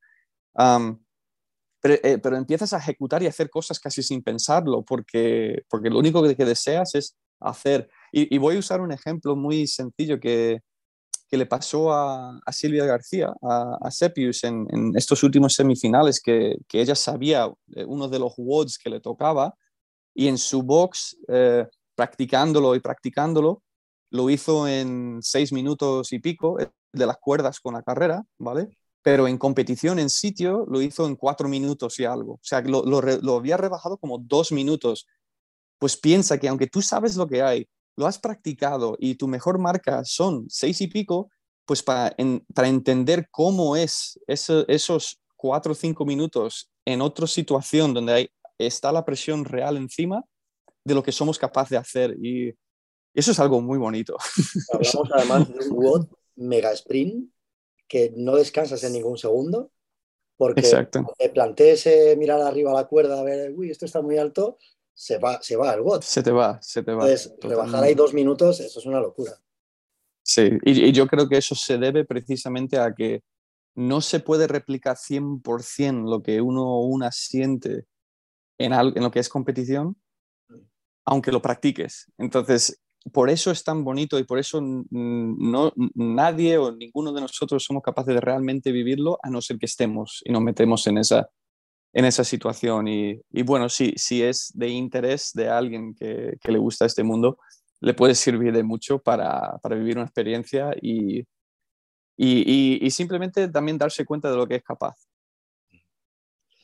[1.88, 6.24] Eh, pero, empiezas a ejecutar y hacer cosas casi sin pensarlo, porque, porque lo único
[6.24, 7.90] que, deseas es hacer.
[8.12, 10.62] Y, voy a usar un ejemplo muy sencillo que,
[11.30, 16.58] que le pasó a, a, Silvia García, a, Sepius, en, en, estos últimos semifinales, que,
[16.68, 19.54] que, ella sabía eh, uno de los WODs que le tocaba
[20.16, 23.62] y en su box, eh, practicándolo y practicándolo,
[24.12, 28.78] lo hizo en seis minutos y pico eh, de las cuerdas con la carrera, ¿vale?
[29.02, 32.34] Pero en competición en sitio lo hizo en cuatro minutos y algo.
[32.34, 35.06] O sea, lo, había rebajado como dos minutos.
[35.78, 39.60] Pues piensa que aunque tú sabes lo que hay, lo has practicado y tu mejor
[39.60, 41.30] marca son seis y pico,
[41.66, 42.16] pues para,
[42.54, 48.92] para entender cómo es esos cuatro o cinco minutos en otra situación donde hay, está
[48.92, 50.24] la presión real encima
[50.84, 52.16] de lo que somos capaces de hacer.
[52.22, 52.54] Y
[53.16, 54.18] eso es algo muy bonito.
[54.74, 57.32] Hablamos además de un WOD mega sprint
[57.88, 59.72] que no descansas en ningún segundo.
[60.38, 60.64] Porque
[61.18, 61.88] te plantees
[62.18, 64.58] mirar arriba la cuerda, a ver, uy, esto está muy alto,
[64.94, 66.04] se va, se va el bot.
[66.04, 67.04] Se te va, se te va.
[67.04, 69.32] Entonces, rebajar ahí dos minutos, eso es una locura.
[70.24, 73.24] Sí, y, yo creo que eso se debe precisamente a que
[73.76, 77.86] no se puede replicar 100% lo que uno o una siente
[78.58, 79.96] en, en lo que es competición,
[81.06, 82.12] aunque lo practiques.
[82.18, 87.64] Entonces, por eso es tan bonito y por eso no, nadie o ninguno de nosotros
[87.64, 91.30] somos capaces de realmente vivirlo a no ser que estemos y nos metemos en esa,
[91.94, 92.88] en esa situación.
[92.88, 97.38] Y, bueno, si, si es de interés de alguien que, le gusta este mundo,
[97.80, 101.26] le puede servir de mucho para, vivir una experiencia y,
[102.18, 104.96] y, simplemente también darse cuenta de lo que es capaz.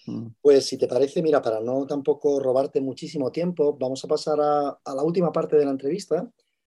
[0.05, 0.27] Mm.
[0.41, 4.79] Pues si te parece, mira, para no tampoco robarte muchísimo tiempo, vamos a pasar a,
[4.85, 6.29] la última parte de la entrevista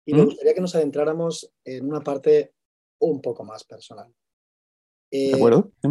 [0.06, 0.26] y me mm.
[0.26, 2.54] gustaría que nos adentráramos en una parte
[3.00, 4.14] un poco más personal.
[5.10, 5.72] ¿De acuerdo?
[5.84, 5.90] Eh,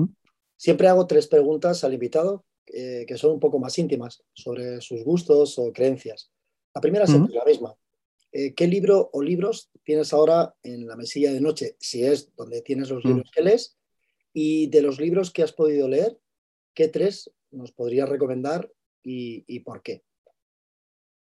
[0.57, 5.03] siempre hago tres preguntas al invitado eh, que son un poco más íntimas sobre sus
[5.03, 6.31] gustos o creencias.
[6.75, 7.75] La primera es la misma.
[8.33, 12.63] Eh, ¿Qué libro o libros tienes ahora en la mesilla de noche, si es donde
[12.63, 13.09] tienes los mm.
[13.09, 13.77] libros que lees?
[14.33, 16.17] Y de los libros que has podido leer,
[16.75, 18.71] ¿qué tres nos podrías recomendar
[19.03, 20.03] y, por qué?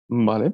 [0.08, 0.54] Vale.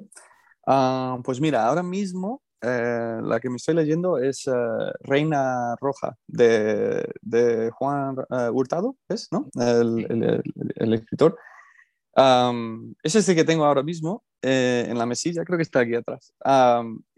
[0.66, 4.52] Ah, pues mira, ahora mismo eh, la que me estoy leyendo es eh,
[5.00, 9.28] Reina Roja de, Juan eh, Hurtado, ¿es?
[9.32, 9.48] ¿No?
[9.54, 11.38] El, escritor.
[13.02, 16.32] ese es el que tengo ahora mismo en la mesilla, creo que está aquí atrás.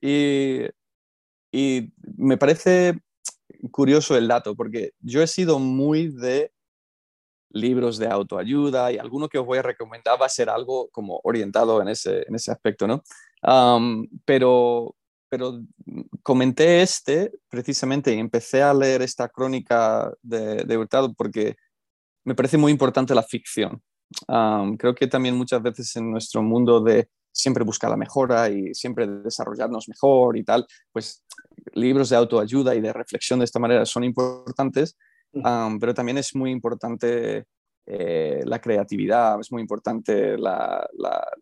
[0.00, 0.66] y,
[1.52, 2.98] y me parece
[3.70, 6.52] curioso el dato, porque yo he sido muy de
[7.52, 11.20] libros de autoayuda y alguno que os voy a recomendar va a ser algo como
[11.24, 13.02] orientado en ese, en ese aspecto, ¿no?
[14.24, 14.94] pero,
[15.28, 15.60] pero
[16.22, 21.56] comenté este precisamente y empecé a leer esta crónica de, de Hurtado porque
[22.24, 23.82] me parece muy importante la ficción.
[24.78, 29.06] creo que también muchas veces en nuestro mundo de siempre buscar la mejora y siempre
[29.06, 31.24] desarrollarnos mejor y tal, pues
[31.72, 34.96] libros de autoayuda y de reflexión de esta manera son importantes,
[35.80, 37.46] pero también es muy importante
[37.84, 40.88] eh, la creatividad, es muy importante la,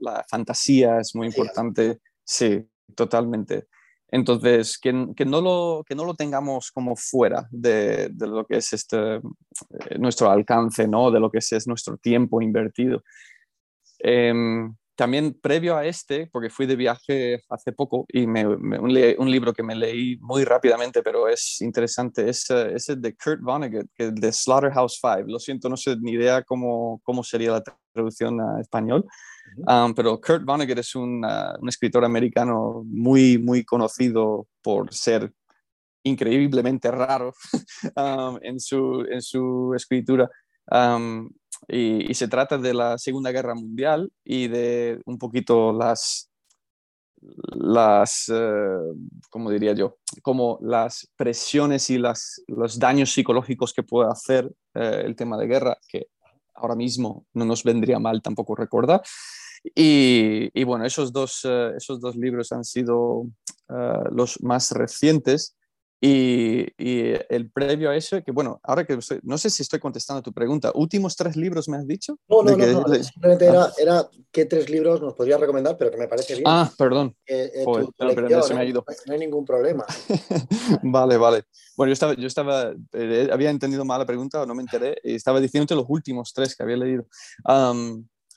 [0.01, 3.67] la, fantasía, es muy importante, sí, totalmente.
[4.09, 8.73] Entonces, que, no lo, que no lo tengamos como fuera de, de lo que es
[8.73, 11.11] este, eh, nuestro alcance, ¿no?
[11.11, 13.05] de lo que es, nuestro tiempo invertido.
[13.99, 19.55] Em, también previo a este, porque fui de viaje hace poco y me, un, libro
[19.55, 23.87] que me leí muy rápidamente, pero es interesante, es, eh, es el de Kurt Vonnegut,
[23.95, 25.25] que es de Slaughterhouse Five.
[25.27, 27.63] Lo siento, no sé ni idea cómo, cómo sería la
[27.95, 29.07] traducción a español,
[29.67, 35.33] um, pero Kurt Vonnegut es un, uh, un, escritor americano muy, muy conocido por ser
[36.03, 37.33] increíblemente raro
[37.97, 40.29] um, en, su, en su escritura.
[40.71, 41.31] Um,
[41.69, 46.31] y, se trata de la Segunda Guerra Mundial y de un poquito las,
[47.53, 48.77] las eh,
[49.31, 49.99] ¿cómo diría yo?
[50.23, 55.47] Como las presiones y las, los daños psicológicos que puede hacer eh, el tema de
[55.47, 56.07] guerra, que
[56.55, 59.03] ahora mismo no nos vendría mal tampoco recordar.
[59.75, 63.27] Y, bueno, esos dos, eh, esos dos libros han sido
[64.11, 65.55] los más recientes
[66.01, 66.67] y,
[67.29, 70.33] el previo a eso, que bueno, ahora que no sé si estoy contestando a tu
[70.33, 72.19] pregunta, ¿últimos tres libros me has dicho?
[72.29, 76.09] No, no, no, simplemente era, era, qué tres libros nos podrías recomendar, pero que me
[76.09, 76.45] parece bien.
[76.47, 77.15] Ah, perdón.
[77.27, 78.85] Eh, no, se me ha ido.
[79.07, 79.85] no hay ningún problema.
[80.83, 81.45] vale, vale.
[81.77, 84.97] Bueno, yo estaba, yo estaba eh, había entendido mal la pregunta o no me enteré
[85.05, 87.07] y estaba diciéndote los últimos tres que había leído.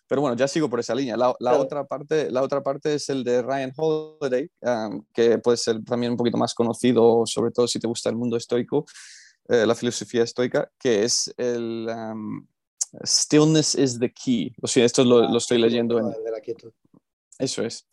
[0.07, 1.15] Pero bueno, ya sigo por esa línea.
[1.17, 5.83] La, otra, parte, la otra parte es el de Ryan Holiday, um, que puede ser
[5.83, 8.85] también un poquito más conocido, sobre todo si te gusta el mundo estoico,
[9.47, 12.45] eh, la filosofía estoica, que es el um,
[13.05, 14.53] Stillness is the Key.
[14.61, 16.09] O sea, esto lo, lo estoy leyendo en...
[16.11, 16.41] De la
[17.39, 17.87] Eso es.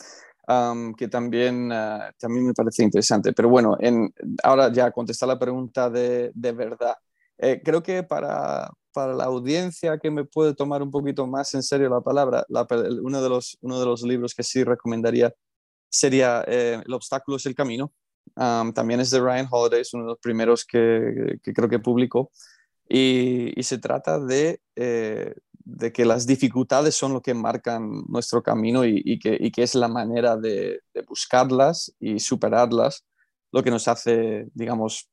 [0.47, 3.33] Um, que también, uh, también me parece interesante.
[3.33, 6.97] Pero bueno, en, ahora ya contestar la pregunta de, de verdad.
[7.39, 11.63] Eh, creo que para, para la audiencia que me puede tomar un poquito más en
[11.63, 12.45] serio la palabra,
[13.03, 15.33] uno, de los, libros que sí recomendaría
[15.89, 17.93] sería eh, El obstáculo es el camino.
[18.35, 22.31] también es de Ryan Holiday, es uno de los primeros que, creo que publicó.
[22.89, 28.85] Y, se trata de, eh, de, que las dificultades son lo que marcan nuestro camino
[28.85, 33.05] y, que, es la manera de buscarlas y superarlas
[33.53, 35.11] lo que nos hace, digamos,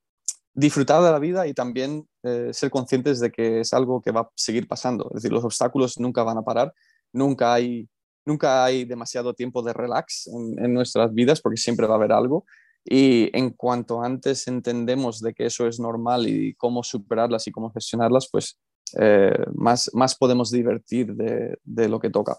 [0.58, 4.22] disfrutar de la vida y también eh, ser conscientes de que es algo que va
[4.22, 5.06] a seguir pasando.
[5.12, 6.74] Es decir, los obstáculos nunca van a parar,
[7.14, 7.88] nunca hay,
[8.26, 12.44] nunca hay demasiado tiempo de relax en, nuestras vidas porque siempre va a haber algo.
[12.84, 17.72] Y en cuanto antes entendemos de que eso es normal y cómo superarlas y cómo
[17.72, 18.58] gestionarlas, pues
[19.00, 22.36] eh, más, más podemos divertir de, de lo que toca.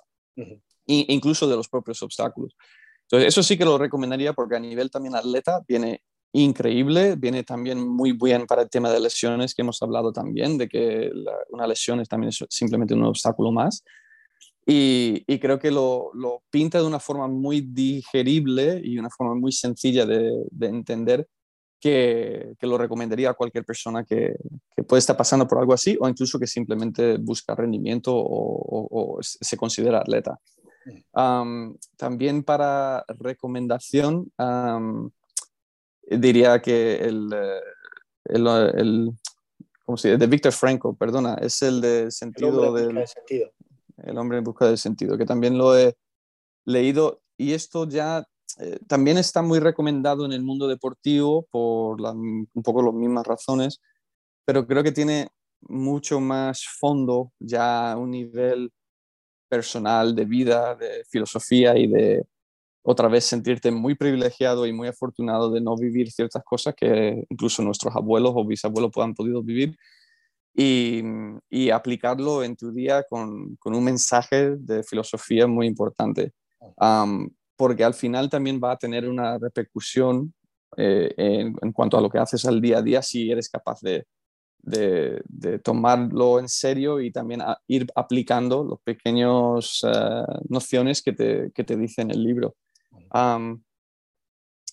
[0.87, 2.57] incluso de los propios obstáculos.
[3.03, 6.03] Entonces, eso sí que lo recomendaría porque a nivel también atleta viene
[6.33, 10.69] increíble, viene también muy bien para el tema de lesiones que hemos hablado también, de
[10.69, 11.11] que
[11.51, 13.83] una lesión es también simplemente un obstáculo más.
[14.71, 16.13] Y, creo que lo,
[16.51, 21.27] pinta de una forma muy digerible y una forma muy sencilla de, entender
[21.81, 24.37] que, lo recomendaría a cualquier persona que,
[24.87, 30.01] puede estar pasando por algo así o incluso que simplemente busca rendimiento o, se considera
[30.01, 30.39] atleta.
[31.97, 34.31] también para recomendación,
[36.11, 37.61] diría que el, eh,
[38.25, 39.11] el, el
[39.85, 40.19] ¿cómo se dice?
[40.19, 43.07] De Víctor Franco, perdona, es el de sentido del...
[43.07, 43.51] sentido.
[43.97, 45.97] El hombre en busca del sentido, que también lo he
[46.65, 48.25] leído y esto ya
[48.59, 53.81] eh, también está muy recomendado en el mundo deportivo por un poco las mismas razones,
[54.45, 55.29] pero creo que tiene
[55.63, 58.73] mucho más fondo, ya a un nivel
[59.49, 62.27] personal de vida, de filosofía y de
[62.91, 67.63] otra vez sentirte muy privilegiado y muy afortunado de no vivir ciertas cosas que incluso
[67.63, 69.77] nuestros abuelos o bisabuelos puedan podido vivir
[70.55, 76.33] y, aplicarlo en tu día con, un mensaje de filosofía muy importante.
[77.57, 80.33] porque al final también va a tener una repercusión
[80.79, 84.07] eh, en, cuanto a lo que haces al día a día si eres capaz de,
[85.63, 91.77] tomarlo en serio y también ir aplicando las pequeñas eh, nociones que te, que te
[91.77, 92.57] dice en el libro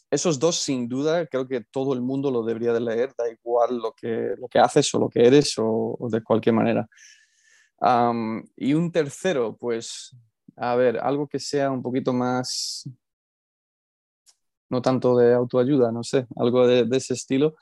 [0.10, 3.78] esos dos, sin duda, creo que todo el mundo lo debería de leer, da igual
[3.78, 6.88] lo que, lo que haces o lo que eres o, de cualquier manera.
[8.56, 10.16] y un tercero, pues,
[10.56, 12.90] a ver, algo que sea un poquito más,
[14.70, 17.56] no tanto de autoayuda, no sé, algo de, ese estilo.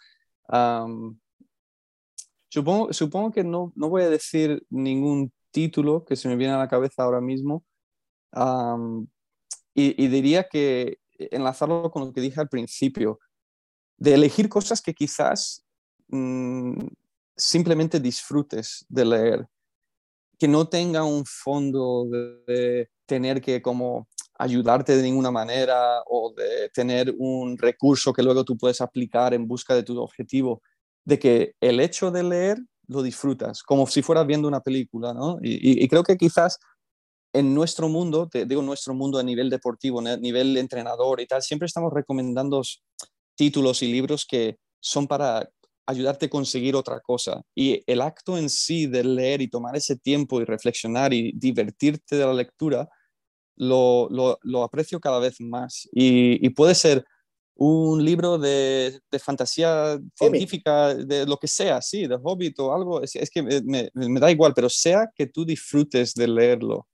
[2.50, 6.58] supongo, supongo que no, no, voy a decir ningún título que se me viene a
[6.58, 7.64] la cabeza ahora mismo.
[9.74, 13.20] Y, diría que enlazarlo con lo que dije al principio,
[13.98, 15.66] de elegir cosas que quizás
[16.10, 16.86] mm,
[17.36, 19.48] simplemente disfrutes de leer,
[20.38, 24.08] que no tenga un fondo de, tener que como
[24.40, 29.46] ayudarte de ninguna manera o de tener un recurso que luego tú puedes aplicar en
[29.46, 30.62] busca de tu objetivo,
[31.04, 32.58] de que el hecho de leer
[32.88, 35.38] lo disfrutas, como si fueras viendo una película, ¿no?
[35.42, 36.60] y creo que quizás
[37.34, 41.42] en nuestro mundo, te digo nuestro mundo a nivel deportivo, a nivel entrenador y tal,
[41.42, 42.62] siempre estamos recomendando
[43.36, 45.50] títulos y libros que son para
[45.88, 47.42] ayudarte a conseguir otra cosa.
[47.56, 52.16] Y el acto en sí de leer y tomar ese tiempo y reflexionar y divertirte
[52.16, 52.88] de la lectura,
[53.56, 55.90] lo, lo, aprecio cada vez más.
[55.92, 57.04] Y, puede ser
[57.56, 63.02] un libro de, de, fantasía científica, de lo que sea, sí, de Hobbit o algo,
[63.02, 66.88] es, que me, me, da igual, pero sea que tú disfrutes de leerlo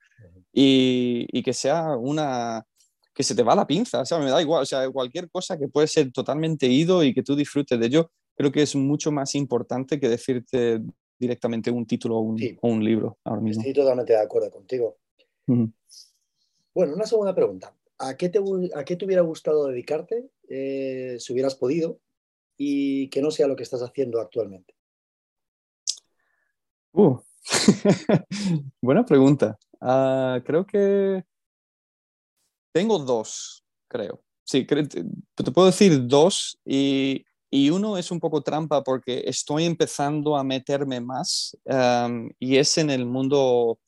[0.52, 2.66] y, que sea una
[3.14, 5.58] que se te va la pinza, o sea, me da igual, o sea, cualquier cosa
[5.58, 9.12] que puede ser totalmente ido y que tú disfrutes de ello, creo que es mucho
[9.12, 10.82] más importante que decirte
[11.20, 13.62] directamente un título o un, libro ahora mismo.
[13.62, 14.98] Estoy totalmente de acuerdo contigo.
[15.46, 17.76] Bueno, una segunda pregunta.
[17.98, 18.40] ¿A qué te,
[18.74, 22.00] a qué te hubiera gustado dedicarte eh, si hubieras podido
[22.56, 24.74] y que no sea lo que estás haciendo actualmente?
[26.94, 27.18] Uh.
[28.82, 29.60] Buena pregunta.
[29.82, 31.24] Ah, creo que
[32.74, 34.22] tengo dos, creo.
[34.44, 40.36] Sí, te puedo decir dos y, y, uno es un poco trampa porque estoy empezando
[40.36, 41.56] a meterme más
[42.40, 43.80] y es en el mundo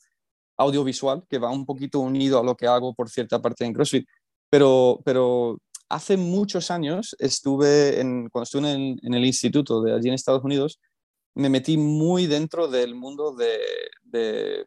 [0.57, 4.07] audiovisual, que va un poquito unido a lo que hago por cierta parte en CrossFit.
[4.49, 5.57] Pero, pero
[5.89, 10.43] hace muchos años estuve, en, cuando estuve en, en el instituto de allí en Estados
[10.43, 10.79] Unidos,
[11.33, 13.57] me metí muy dentro del mundo de,
[14.03, 14.65] de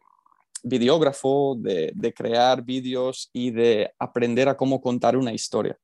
[0.65, 5.77] videógrafo, de, crear vídeos y de aprender a cómo contar una historia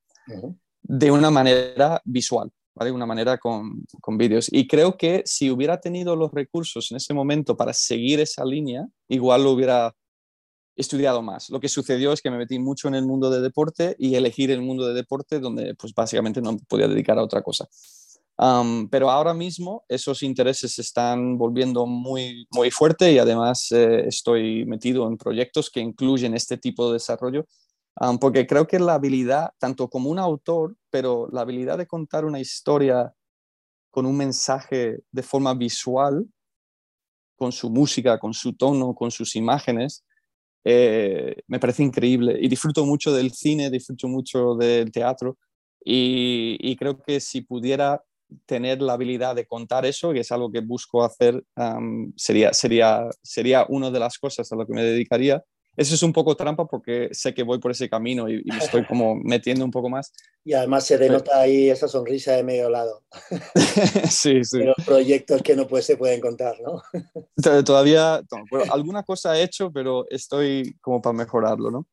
[0.82, 4.48] de una manera visual, de una manera con, con vídeos.
[4.50, 8.86] Y creo que si hubiera tenido los recursos en ese momento para seguir esa línea,
[9.08, 9.94] igual lo hubiera
[10.74, 11.50] estudiado más.
[11.50, 14.50] Lo que sucedió es que me metí mucho en el mundo de deporte y elegir
[14.50, 17.68] el mundo de deporte donde pues básicamente no podía dedicar a otra cosa
[18.36, 24.64] pero ahora mismo esos intereses se están volviendo muy, muy fuerte y además eh, estoy
[24.66, 27.46] metido en proyectos que incluyen este tipo de desarrollo,
[28.20, 32.40] porque creo que la habilidad, tanto como un autor, pero la habilidad de contar una
[32.40, 33.14] historia
[33.90, 36.26] con un mensaje de forma visual,
[37.36, 40.04] con su música, con su tono, con sus imágenes,
[40.64, 42.38] eh, me parece increíble.
[42.40, 45.36] Y disfruto mucho del cine, disfruto mucho del teatro.
[45.84, 48.00] Y, y, creo que si pudiera
[48.46, 51.42] tener la habilidad de contar eso, que es algo que busco hacer,
[52.16, 55.44] sería, sería, sería una de las cosas a lo que me dedicaría.
[55.76, 58.84] eso es un poco trampa porque sé que voy por ese camino y, me estoy
[58.86, 60.12] como metiendo un poco más.
[60.44, 63.02] Y además se denota ahí esa sonrisa de medio lado.
[64.10, 64.58] sí, sí.
[64.58, 66.82] los proyectos que no pues, se pueden contar, ¿no?
[67.64, 68.22] Todavía,
[68.70, 71.86] alguna cosa he hecho, pero estoy como para mejorarlo, ¿no?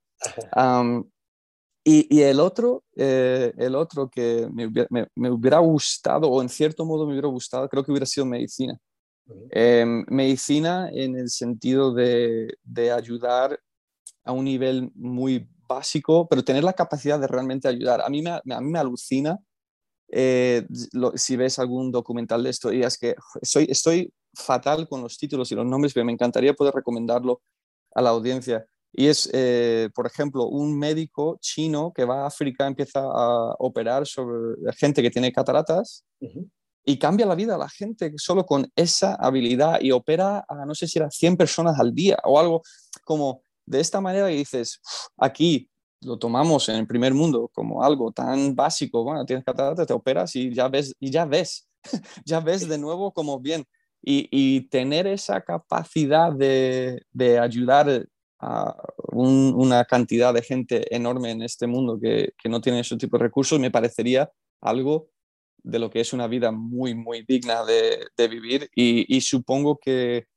[1.83, 7.13] Y, el otro, eh, el otro que me hubiera, gustado, o en cierto modo me
[7.13, 8.77] hubiera gustado, creo que hubiera sido medicina.
[9.51, 13.59] Em, medicina en el sentido de, de, ayudar
[14.23, 18.01] a un nivel muy básico, pero tener la capacidad de realmente ayudar.
[18.01, 19.39] A mí me, a mí me alucina
[20.11, 20.65] eh,
[21.15, 25.51] si ves algún documental de esto y es que soy, estoy fatal con los títulos
[25.51, 27.41] y los nombres, pero me encantaría poder recomendarlo
[27.93, 28.65] a la audiencia.
[28.91, 34.07] Y es, eh, por ejemplo, un médico chino que va a África, empieza a operar
[34.07, 36.03] sobre gente que tiene cataratas
[36.83, 40.73] y cambia la vida a la gente solo con esa habilidad y opera a, no
[40.73, 42.63] sé si era 100 personas al día o algo
[43.03, 44.81] como de esta manera y dices,
[45.17, 45.69] aquí
[46.01, 50.35] lo tomamos en el primer mundo como algo tan básico, bueno, tienes cataratas, te operas
[50.35, 51.67] y ya ves, y ya ves,
[52.25, 53.65] ya ves de nuevo como bien.
[54.01, 58.07] Y, y tener esa capacidad de, de ayudar
[58.39, 58.75] a
[59.11, 63.23] una cantidad de gente enorme en este mundo que, que no tiene ese tipo de
[63.23, 65.09] recursos, me parecería algo
[65.63, 68.69] de lo que es una vida muy, muy digna de, de vivir.
[68.73, 70.27] Y, y, supongo que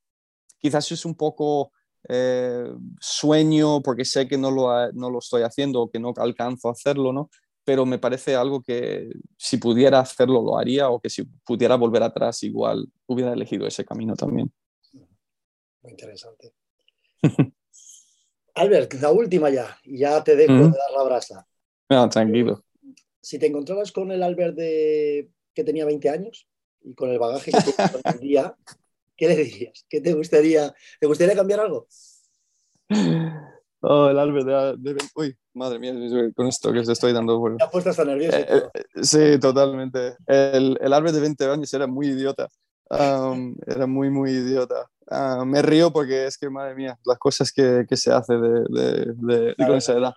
[0.58, 1.72] quizás es un poco
[2.08, 2.66] eh,
[3.00, 6.72] sueño porque sé que no lo, no lo estoy haciendo o que no alcanzo a
[6.72, 7.30] hacerlo, ¿no?
[7.64, 9.08] Pero me parece algo que
[9.38, 13.84] si pudiera hacerlo lo haría o que si pudiera volver atrás igual hubiera elegido ese
[13.84, 14.52] camino también.
[15.82, 16.52] Muy interesante.
[18.54, 21.46] Albert, la última ya, y ya te dejo de dar la brasa.
[21.88, 22.64] No, tranquilo.
[23.20, 26.48] Si te encontrabas con el Albert de, que tenía 20 años
[26.82, 28.54] y con el bagaje que en día,
[29.16, 29.86] ¿qué le dirías?
[29.88, 30.74] ¿Qué te gustaría?
[31.00, 31.86] ¿Te gustaría cambiar algo?
[33.84, 35.92] Oh, el Albert de, Uy, madre mía,
[36.36, 37.38] con esto que se estoy dando.
[37.40, 37.56] Bueno.
[37.56, 38.36] Te has puesto hasta nervioso.
[38.36, 40.16] Eh, eh, sí, totalmente.
[40.26, 42.48] El, el Albert de 20 años era muy idiota.
[42.90, 44.88] era muy, muy idiota.
[45.10, 49.14] Ah, me río porque es que, madre mía, las cosas que, que se hace de,
[49.16, 50.14] de, con esa edad.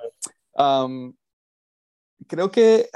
[2.28, 2.90] creo que,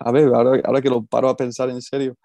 [0.00, 2.16] a ver, ahora, ahora, que lo paro a pensar en serio,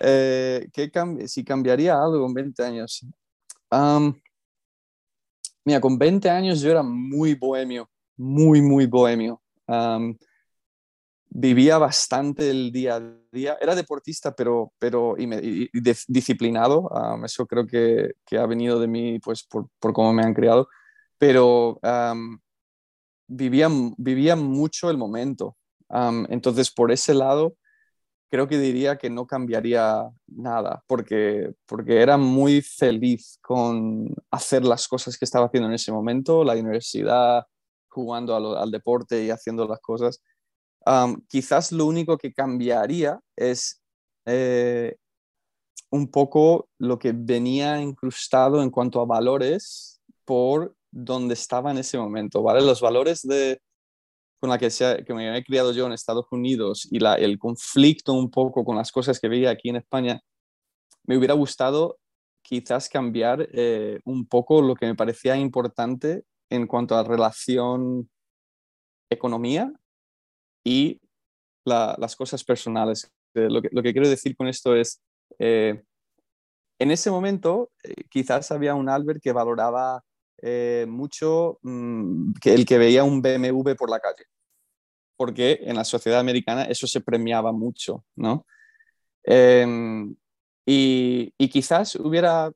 [0.00, 0.90] eh, ¿qué
[1.26, 3.06] si cambiaría algo en 20 años.
[5.64, 9.40] mira, con 20 años yo era muy bohemio, muy, muy bohemio.
[11.30, 13.02] Vivía bastante el día a
[13.32, 13.58] día.
[13.60, 15.68] Era deportista, pero, pero y,
[16.08, 16.90] disciplinado.
[17.24, 20.68] eso creo que, ha venido de mí, pues, por, por cómo me han criado.
[21.18, 21.80] Pero
[23.28, 25.56] vivía, vivía mucho el momento.
[26.28, 27.54] entonces, por ese lado,
[28.30, 34.86] creo que diría que no cambiaría nada, porque, porque era muy feliz con hacer las
[34.88, 37.44] cosas que estaba haciendo en ese momento, la universidad,
[37.88, 40.20] jugando al deporte y haciendo las cosas.
[41.28, 43.80] Quizás lo único que cambiaría es
[44.26, 44.96] eh,
[45.90, 51.98] un poco lo que venía incrustado en cuanto a valores por donde estaba en ese
[51.98, 52.60] momento, ¿vale?
[52.60, 53.60] Los valores de,
[54.40, 54.68] con la que,
[55.06, 58.76] que me he criado yo en Estados Unidos y la, el conflicto un poco con
[58.76, 60.20] las cosas que veía aquí en España,
[61.04, 61.98] me hubiera gustado
[62.42, 68.10] quizás cambiar eh, un poco lo que me parecía importante en cuanto a relación
[69.10, 69.72] economía
[70.68, 71.00] y
[71.64, 73.10] las cosas personales.
[73.34, 75.00] Eh, lo, que, lo, que, quiero decir con esto es,
[75.38, 75.82] eh,
[76.78, 77.70] en ese momento
[78.10, 80.02] quizás había un Albert que valoraba
[80.42, 84.24] eh, mucho mm, que el que veía un BMW por la calle,
[85.16, 88.46] porque en la sociedad americana eso se premiaba mucho, ¿no?
[89.24, 90.14] Em,
[90.64, 92.52] y, y, quizás hubiera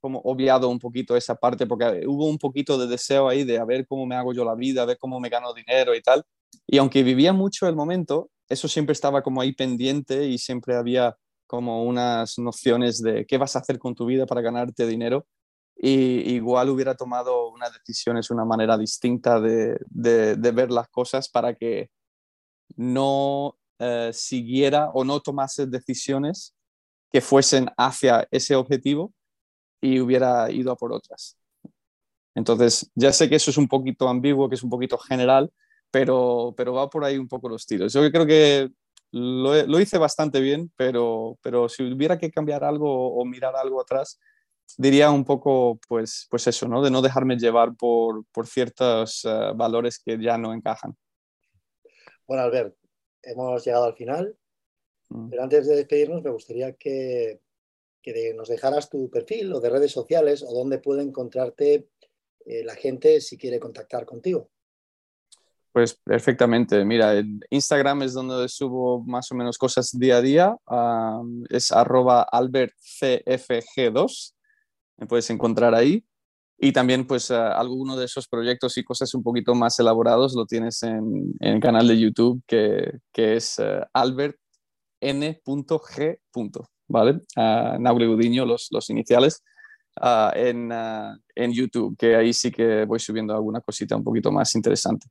[0.00, 3.86] como obviado un poquito esa parte, porque hubo un poquito de deseo ahí de ver
[3.86, 6.24] cómo me hago yo la vida, a ver cómo me gano dinero y tal.
[6.66, 11.16] Y aunque vivía mucho el momento, eso siempre estaba como ahí pendiente y siempre había
[11.46, 15.26] como unas nociones de qué vas a hacer con tu vida para ganarte dinero
[15.76, 21.28] y igual hubiera tomado una decisión, es una manera distinta de, de, ver las cosas
[21.28, 21.90] para que
[22.76, 26.54] no eh, siguiera o no tomase decisiones
[27.12, 29.12] que fuesen hacia ese objetivo
[29.80, 31.36] y hubiera ido a por otras.
[32.34, 35.52] Entonces, ya sé que eso es un poquito ambiguo, que es un poquito general,
[35.96, 37.90] pero, pero va por ahí un poco los tiros.
[37.90, 38.68] Yo creo que
[39.12, 43.80] lo, lo hice bastante bien, pero, pero si hubiera que cambiar algo o mirar algo
[43.80, 44.20] atrás,
[44.76, 46.82] diría un poco, pues, pues eso, ¿no?
[46.82, 50.94] De no dejarme llevar por, por ciertos eh, valores que ya no encajan.
[52.26, 52.76] Bueno, Albert,
[53.22, 54.36] hemos llegado al final,
[55.08, 55.30] mm.
[55.30, 57.40] pero antes de despedirnos me gustaría que,
[58.02, 61.88] que nos dejaras tu perfil o de redes sociales o dónde puede encontrarte
[62.44, 64.50] eh, la gente si quiere contactar contigo.
[65.76, 66.86] Pues perfectamente.
[66.86, 70.56] Mira, en Instagram es donde subo más o menos cosas día a día.
[71.50, 74.32] es arroba albertcfg2.
[74.96, 76.02] Me puedes encontrar ahí.
[76.56, 80.82] Y también, pues, alguno de esos proyectos y cosas un poquito más elaborados lo tienes
[80.82, 84.38] en, el canal de YouTube que, que es uh, albertn.g.
[86.88, 87.20] ¿Vale?
[87.36, 89.42] Uh, los, los iniciales.
[90.00, 94.32] Ah, en, ah, en, YouTube, que ahí sí que voy subiendo alguna cosita un poquito
[94.32, 95.06] más interesante.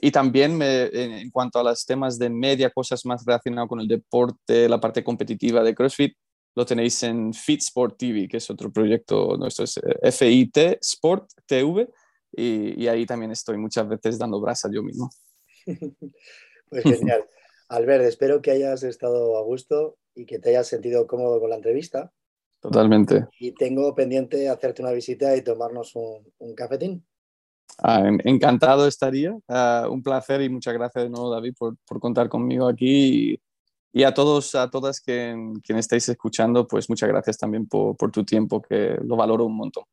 [0.00, 3.88] Y también me, en, cuanto a los temas de media, cosas más relacionadas con el
[3.88, 6.16] deporte, la parte competitiva de CrossFit,
[6.54, 11.30] lo tenéis en Fit Sport TV, que es otro proyecto nuestro, es eh, FIT Sport
[11.46, 11.88] TV,
[12.32, 15.10] y, y ahí también estoy muchas veces dando brasa yo mismo.
[16.70, 17.24] pues genial.
[17.68, 21.56] Albert, espero que hayas estado a gusto y que te hayas sentido cómodo con la
[21.56, 22.12] entrevista.
[22.60, 23.26] Totalmente.
[23.40, 27.04] Y tengo pendiente hacerte una visita y tomarnos un, cafetín.
[27.78, 29.36] Ah, encantado estaría.
[29.48, 33.40] Ah, un placer y muchas gracias de nuevo, David, por, contar conmigo aquí.
[33.92, 38.24] Y, a todos, a todas que, quienes estáis escuchando, pues muchas gracias también por, tu
[38.24, 39.84] tiempo, que lo valoro un montón.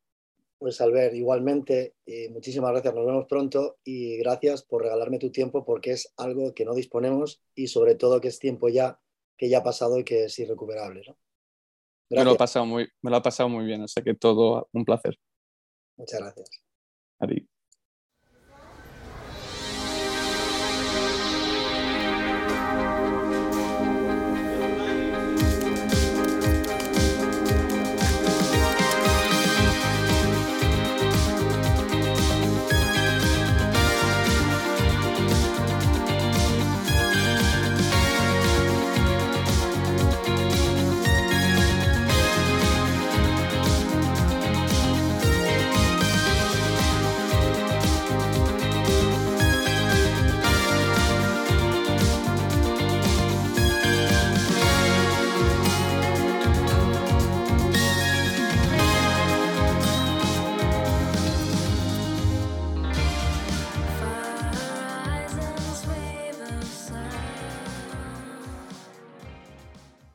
[0.57, 1.95] Pues Albert, igualmente,
[2.31, 6.65] muchísimas gracias, nos vemos pronto y gracias por regalarme tu tiempo porque es algo que
[6.65, 8.99] no disponemos y sobre todo que es tiempo ya
[9.39, 11.01] que ya ha pasado y que es irrecuperable.
[11.07, 11.17] ¿no?
[12.09, 14.83] Me lo, he pasado muy, me lo ha pasado muy bien, sea que todo un
[14.83, 15.17] placer.
[15.95, 16.49] Muchas gracias.
[17.19, 17.27] A